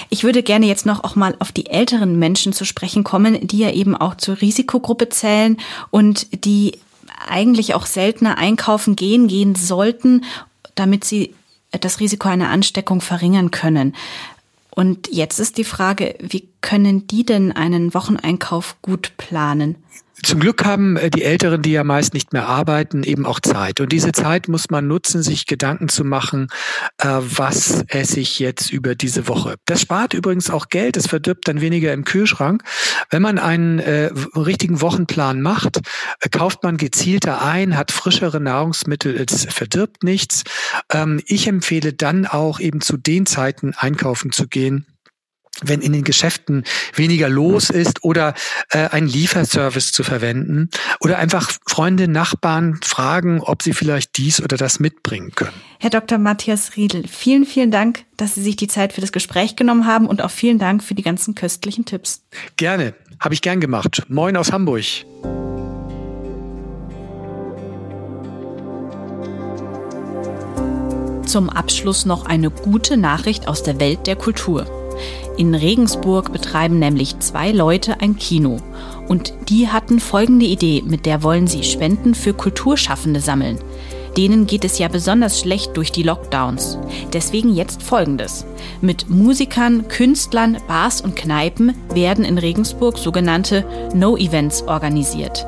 Ich 0.08 0.24
würde 0.24 0.42
gerne 0.42 0.66
jetzt 0.66 0.84
noch 0.84 1.04
auch 1.04 1.14
mal 1.14 1.36
auf 1.38 1.52
die 1.52 1.66
älteren 1.66 2.18
Menschen 2.18 2.52
zu 2.52 2.64
sprechen 2.64 3.04
kommen, 3.04 3.46
die 3.46 3.58
ja 3.58 3.70
eben 3.70 3.94
auch 3.94 4.16
zur 4.16 4.40
Risikogruppe 4.40 5.08
zählen 5.08 5.58
und 5.90 6.44
die 6.44 6.72
eigentlich 7.28 7.74
auch 7.74 7.86
seltener 7.86 8.38
einkaufen 8.38 8.96
gehen, 8.96 9.28
gehen 9.28 9.54
sollten, 9.54 10.24
damit 10.78 11.04
sie 11.04 11.34
das 11.70 12.00
Risiko 12.00 12.28
einer 12.28 12.50
Ansteckung 12.50 13.00
verringern 13.00 13.50
können. 13.50 13.94
Und 14.70 15.08
jetzt 15.12 15.40
ist 15.40 15.58
die 15.58 15.64
Frage, 15.64 16.14
wie 16.20 16.48
können 16.60 17.06
die 17.06 17.24
denn 17.24 17.52
einen 17.52 17.94
Wocheneinkauf 17.94 18.76
gut 18.80 19.12
planen? 19.16 19.76
Zum 20.22 20.40
Glück 20.40 20.64
haben 20.64 20.96
äh, 20.96 21.10
die 21.10 21.22
Älteren, 21.22 21.62
die 21.62 21.72
ja 21.72 21.84
meist 21.84 22.14
nicht 22.14 22.32
mehr 22.32 22.46
arbeiten, 22.48 23.02
eben 23.02 23.24
auch 23.24 23.40
Zeit. 23.40 23.80
Und 23.80 23.92
diese 23.92 24.12
Zeit 24.12 24.48
muss 24.48 24.70
man 24.70 24.86
nutzen, 24.86 25.22
sich 25.22 25.46
Gedanken 25.46 25.88
zu 25.88 26.04
machen, 26.04 26.48
äh, 26.98 27.06
was 27.08 27.84
esse 27.88 28.20
ich 28.20 28.38
jetzt 28.38 28.70
über 28.70 28.94
diese 28.94 29.28
Woche. 29.28 29.56
Das 29.66 29.80
spart 29.80 30.14
übrigens 30.14 30.50
auch 30.50 30.68
Geld, 30.68 30.96
es 30.96 31.06
verdirbt 31.06 31.46
dann 31.46 31.60
weniger 31.60 31.92
im 31.92 32.04
Kühlschrank. 32.04 32.62
Wenn 33.10 33.22
man 33.22 33.38
einen 33.38 33.78
äh, 33.78 34.10
richtigen 34.34 34.80
Wochenplan 34.80 35.40
macht, 35.40 35.80
kauft 36.32 36.62
man 36.62 36.76
gezielter 36.76 37.42
ein, 37.42 37.76
hat 37.76 37.92
frischere 37.92 38.40
Nahrungsmittel, 38.40 39.14
es 39.14 39.46
verdirbt 39.50 40.02
nichts. 40.02 40.42
Ähm, 40.92 41.22
ich 41.26 41.46
empfehle 41.46 41.92
dann 41.92 42.26
auch 42.26 42.58
eben 42.60 42.80
zu 42.80 42.96
den 42.96 43.26
Zeiten 43.26 43.74
einkaufen 43.76 44.32
zu 44.32 44.48
gehen, 44.48 44.86
wenn 45.62 45.80
in 45.80 45.92
den 45.92 46.04
Geschäften 46.04 46.64
weniger 46.94 47.28
los 47.28 47.70
ist 47.70 48.04
oder 48.04 48.34
äh, 48.70 48.88
einen 48.88 49.08
Lieferservice 49.08 49.92
zu 49.92 50.04
verwenden 50.04 50.70
oder 51.00 51.18
einfach 51.18 51.50
Freunde, 51.66 52.08
Nachbarn 52.08 52.78
fragen, 52.82 53.40
ob 53.40 53.62
sie 53.62 53.72
vielleicht 53.72 54.16
dies 54.16 54.42
oder 54.42 54.56
das 54.56 54.80
mitbringen 54.80 55.32
können. 55.34 55.52
Herr 55.80 55.90
Dr. 55.90 56.18
Matthias 56.18 56.76
Riedel, 56.76 57.06
vielen, 57.06 57.44
vielen 57.44 57.70
Dank, 57.70 58.04
dass 58.16 58.34
Sie 58.34 58.42
sich 58.42 58.56
die 58.56 58.68
Zeit 58.68 58.92
für 58.92 59.00
das 59.00 59.12
Gespräch 59.12 59.56
genommen 59.56 59.86
haben 59.86 60.06
und 60.06 60.22
auch 60.22 60.30
vielen 60.30 60.58
Dank 60.58 60.82
für 60.82 60.94
die 60.94 61.02
ganzen 61.02 61.34
köstlichen 61.34 61.84
Tipps. 61.84 62.24
Gerne, 62.56 62.94
habe 63.20 63.34
ich 63.34 63.42
gern 63.42 63.60
gemacht. 63.60 64.02
Moin 64.08 64.36
aus 64.36 64.52
Hamburg. 64.52 64.84
Zum 71.26 71.50
Abschluss 71.50 72.06
noch 72.06 72.24
eine 72.24 72.50
gute 72.50 72.96
Nachricht 72.96 73.48
aus 73.48 73.62
der 73.62 73.78
Welt 73.78 74.06
der 74.06 74.16
Kultur. 74.16 74.66
In 75.38 75.54
Regensburg 75.54 76.32
betreiben 76.32 76.80
nämlich 76.80 77.20
zwei 77.20 77.52
Leute 77.52 78.00
ein 78.00 78.16
Kino. 78.16 78.56
Und 79.06 79.32
die 79.48 79.68
hatten 79.68 80.00
folgende 80.00 80.46
Idee, 80.46 80.82
mit 80.84 81.06
der 81.06 81.22
wollen 81.22 81.46
sie 81.46 81.62
Spenden 81.62 82.16
für 82.16 82.34
Kulturschaffende 82.34 83.20
sammeln. 83.20 83.56
Denen 84.16 84.48
geht 84.48 84.64
es 84.64 84.80
ja 84.80 84.88
besonders 84.88 85.38
schlecht 85.38 85.76
durch 85.76 85.92
die 85.92 86.02
Lockdowns. 86.02 86.76
Deswegen 87.12 87.54
jetzt 87.54 87.84
Folgendes. 87.84 88.46
Mit 88.80 89.08
Musikern, 89.08 89.86
Künstlern, 89.86 90.58
Bars 90.66 91.00
und 91.00 91.14
Kneipen 91.14 91.72
werden 91.94 92.24
in 92.24 92.38
Regensburg 92.38 92.98
sogenannte 92.98 93.64
No-Events 93.94 94.62
organisiert. 94.62 95.46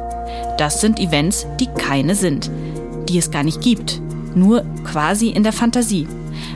Das 0.56 0.80
sind 0.80 1.00
Events, 1.00 1.48
die 1.58 1.66
keine 1.66 2.14
sind, 2.14 2.48
die 3.08 3.18
es 3.18 3.32
gar 3.32 3.42
nicht 3.42 3.60
gibt, 3.60 4.00
nur 4.36 4.62
quasi 4.84 5.30
in 5.30 5.42
der 5.42 5.52
Fantasie. 5.52 6.06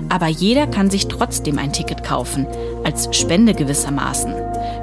Aber 0.08 0.28
jeder 0.28 0.68
kann 0.68 0.90
sich 0.90 1.08
trotzdem 1.08 1.58
ein 1.58 1.72
Ticket 1.72 2.04
kaufen, 2.04 2.46
als 2.84 3.08
Spende 3.16 3.54
gewissermaßen. 3.54 4.34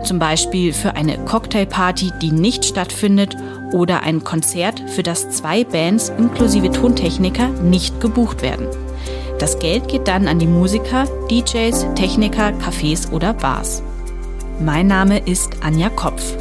Zum 0.04 0.20
Beispiel 0.20 0.74
für 0.74 0.96
eine 0.96 1.18
Cocktailparty, 1.20 2.12
die 2.22 2.32
nicht 2.32 2.66
stattfindet 2.66 3.38
oder 3.72 4.04
ein 4.04 4.24
Konzert, 4.24 4.82
für 4.88 5.04
das 5.04 5.30
zwei 5.30 5.64
Bands 5.64 6.10
inklusive 6.18 6.72
Tontechniker 6.72 7.50
nicht 7.50 8.00
gebucht 8.02 8.42
werden. 8.42 8.68
Das 9.40 9.60
Geld 9.60 9.88
geht 9.88 10.08
dann 10.08 10.28
an 10.28 10.40
die 10.40 10.48
Musiker, 10.48 11.06
DJs, 11.30 11.88
Techniker, 11.96 12.50
Cafés 12.60 13.12
oder 13.12 13.34
Bars. 13.34 13.82
Mein 14.60 14.88
Name 14.88 15.18
ist 15.20 15.64
Anja 15.64 15.90
Kopf. 15.90 16.36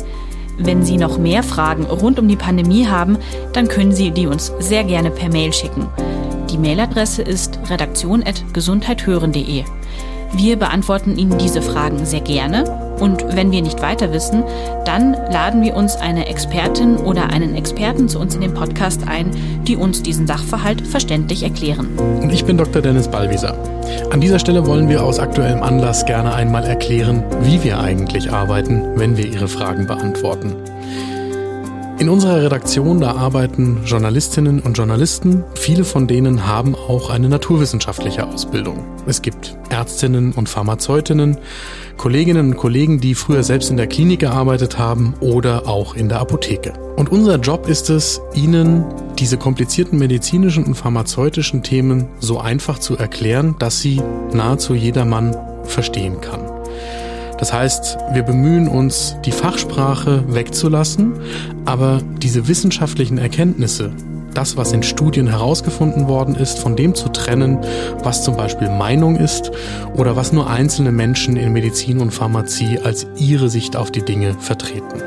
Wenn 0.58 0.84
Sie 0.84 0.98
noch 0.98 1.16
mehr 1.16 1.42
Fragen 1.42 1.84
rund 1.84 2.18
um 2.18 2.28
die 2.28 2.36
Pandemie 2.36 2.86
haben, 2.86 3.16
dann 3.54 3.68
können 3.68 3.92
Sie 3.92 4.10
die 4.10 4.26
uns 4.26 4.52
sehr 4.58 4.84
gerne 4.84 5.10
per 5.10 5.30
Mail 5.30 5.54
schicken. 5.54 5.88
Die 6.50 6.58
Mailadresse 6.58 7.22
ist 7.22 7.58
redaktion.gesundheithören.de. 7.70 9.64
Wir 10.32 10.56
beantworten 10.56 11.18
Ihnen 11.18 11.38
diese 11.38 11.60
Fragen 11.60 12.06
sehr 12.06 12.20
gerne 12.20 12.64
und 13.00 13.24
wenn 13.34 13.50
wir 13.50 13.62
nicht 13.62 13.82
weiter 13.82 14.12
wissen, 14.12 14.44
dann 14.84 15.12
laden 15.12 15.62
wir 15.62 15.74
uns 15.74 15.96
eine 15.96 16.28
Expertin 16.28 16.96
oder 16.98 17.30
einen 17.30 17.54
Experten 17.54 18.08
zu 18.08 18.18
uns 18.20 18.34
in 18.34 18.40
den 18.40 18.54
Podcast 18.54 19.08
ein, 19.08 19.30
die 19.64 19.76
uns 19.76 20.02
diesen 20.02 20.26
Sachverhalt 20.26 20.86
verständlich 20.86 21.42
erklären. 21.42 21.88
Und 22.20 22.32
ich 22.32 22.44
bin 22.44 22.56
Dr. 22.56 22.80
Dennis 22.80 23.08
Ballwieser. 23.08 23.56
An 24.10 24.20
dieser 24.20 24.38
Stelle 24.38 24.66
wollen 24.66 24.88
wir 24.88 25.02
aus 25.02 25.18
aktuellem 25.18 25.62
Anlass 25.62 26.06
gerne 26.06 26.34
einmal 26.34 26.64
erklären, 26.64 27.24
wie 27.42 27.62
wir 27.64 27.80
eigentlich 27.80 28.32
arbeiten, 28.32 28.82
wenn 28.96 29.16
wir 29.16 29.26
Ihre 29.26 29.48
Fragen 29.48 29.86
beantworten. 29.86 30.54
In 32.00 32.08
unserer 32.08 32.40
Redaktion, 32.40 33.02
da 33.02 33.16
arbeiten 33.16 33.82
Journalistinnen 33.84 34.60
und 34.60 34.78
Journalisten. 34.78 35.44
Viele 35.54 35.84
von 35.84 36.06
denen 36.06 36.46
haben 36.46 36.74
auch 36.74 37.10
eine 37.10 37.28
naturwissenschaftliche 37.28 38.26
Ausbildung. 38.26 38.82
Es 39.06 39.20
gibt 39.20 39.54
Ärztinnen 39.68 40.32
und 40.32 40.48
Pharmazeutinnen, 40.48 41.36
Kolleginnen 41.98 42.52
und 42.52 42.56
Kollegen, 42.56 43.02
die 43.02 43.14
früher 43.14 43.42
selbst 43.42 43.68
in 43.70 43.76
der 43.76 43.86
Klinik 43.86 44.20
gearbeitet 44.20 44.78
haben 44.78 45.12
oder 45.20 45.68
auch 45.68 45.94
in 45.94 46.08
der 46.08 46.20
Apotheke. 46.20 46.72
Und 46.96 47.12
unser 47.12 47.36
Job 47.36 47.68
ist 47.68 47.90
es, 47.90 48.22
ihnen 48.32 48.86
diese 49.18 49.36
komplizierten 49.36 49.98
medizinischen 49.98 50.64
und 50.64 50.76
pharmazeutischen 50.76 51.62
Themen 51.62 52.08
so 52.18 52.40
einfach 52.40 52.78
zu 52.78 52.96
erklären, 52.96 53.56
dass 53.58 53.80
sie 53.80 54.00
nahezu 54.32 54.72
jedermann 54.72 55.36
verstehen 55.64 56.22
kann. 56.22 56.49
Das 57.40 57.54
heißt, 57.54 57.96
wir 58.12 58.22
bemühen 58.22 58.68
uns, 58.68 59.16
die 59.24 59.32
Fachsprache 59.32 60.22
wegzulassen, 60.28 61.14
aber 61.64 62.02
diese 62.18 62.46
wissenschaftlichen 62.48 63.16
Erkenntnisse, 63.16 63.92
das, 64.34 64.58
was 64.58 64.72
in 64.72 64.82
Studien 64.82 65.26
herausgefunden 65.26 66.06
worden 66.06 66.34
ist, 66.36 66.58
von 66.58 66.76
dem 66.76 66.94
zu 66.94 67.08
trennen, 67.08 67.58
was 68.04 68.24
zum 68.24 68.36
Beispiel 68.36 68.68
Meinung 68.68 69.16
ist 69.16 69.50
oder 69.96 70.16
was 70.16 70.32
nur 70.32 70.50
einzelne 70.50 70.92
Menschen 70.92 71.36
in 71.36 71.54
Medizin 71.54 72.00
und 72.00 72.10
Pharmazie 72.10 72.78
als 72.78 73.06
ihre 73.16 73.48
Sicht 73.48 73.74
auf 73.74 73.90
die 73.90 74.04
Dinge 74.04 74.34
vertreten. 74.38 75.02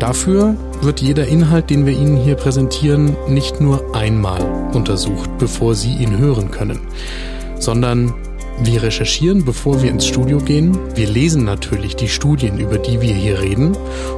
Dafür 0.00 0.56
wird 0.82 1.00
jeder 1.00 1.28
Inhalt, 1.28 1.70
den 1.70 1.86
wir 1.86 1.92
Ihnen 1.92 2.16
hier 2.16 2.34
präsentieren, 2.34 3.16
nicht 3.28 3.60
nur 3.60 3.94
einmal 3.94 4.42
untersucht, 4.74 5.30
bevor 5.38 5.76
Sie 5.76 5.94
ihn 5.94 6.18
hören 6.18 6.50
können, 6.50 6.80
sondern 7.60 8.12
wir 8.60 8.82
recherchieren, 8.82 9.44
bevor 9.44 9.82
wir 9.82 9.90
ins 9.90 10.06
Studio 10.06 10.38
gehen. 10.38 10.78
Wir 10.94 11.08
lesen 11.08 11.44
natürlich 11.44 11.96
die 11.96 12.08
Studien, 12.08 12.58
über 12.58 12.78
die 12.78 13.00
wir 13.00 13.14
hier 13.14 13.40
reden. 13.40 13.76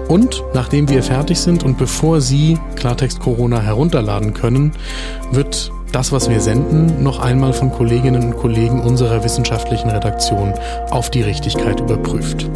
Und 0.09 0.43
nachdem 0.55 0.89
wir 0.89 1.03
fertig 1.03 1.39
sind 1.39 1.63
und 1.63 1.79
bevor 1.79 2.21
Sie 2.21 2.59
Klartext 2.77 3.21
Corona 3.21 3.61
herunterladen 3.61 4.35
können, 4.35 4.73
wird 5.33 5.73
das, 5.93 6.13
was 6.13 6.29
wir 6.29 6.41
senden, 6.41 7.03
noch 7.03 7.21
einmal 7.21 7.53
von 7.53 7.73
Kolleginnen 7.73 8.23
und 8.25 8.37
Kollegen 8.37 8.81
unserer 8.83 9.25
wissenschaftlichen 9.25 9.89
Redaktion 9.89 10.53
auf 10.91 11.11
die 11.11 11.23
Richtigkeit 11.23 11.81
überprüft. 11.81 12.51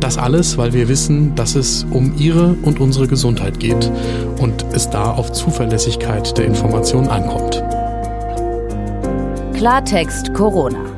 Das 0.00 0.16
alles, 0.16 0.56
weil 0.58 0.72
wir 0.72 0.88
wissen, 0.88 1.34
dass 1.34 1.56
es 1.56 1.84
um 1.90 2.14
Ihre 2.16 2.54
und 2.62 2.78
unsere 2.78 3.08
Gesundheit 3.08 3.58
geht 3.58 3.90
und 4.38 4.64
es 4.72 4.88
da 4.88 5.10
auf 5.10 5.32
Zuverlässigkeit 5.32 6.38
der 6.38 6.44
Information 6.44 7.08
ankommt. 7.08 7.62
Klartext 9.54 10.32
Corona. 10.34 10.97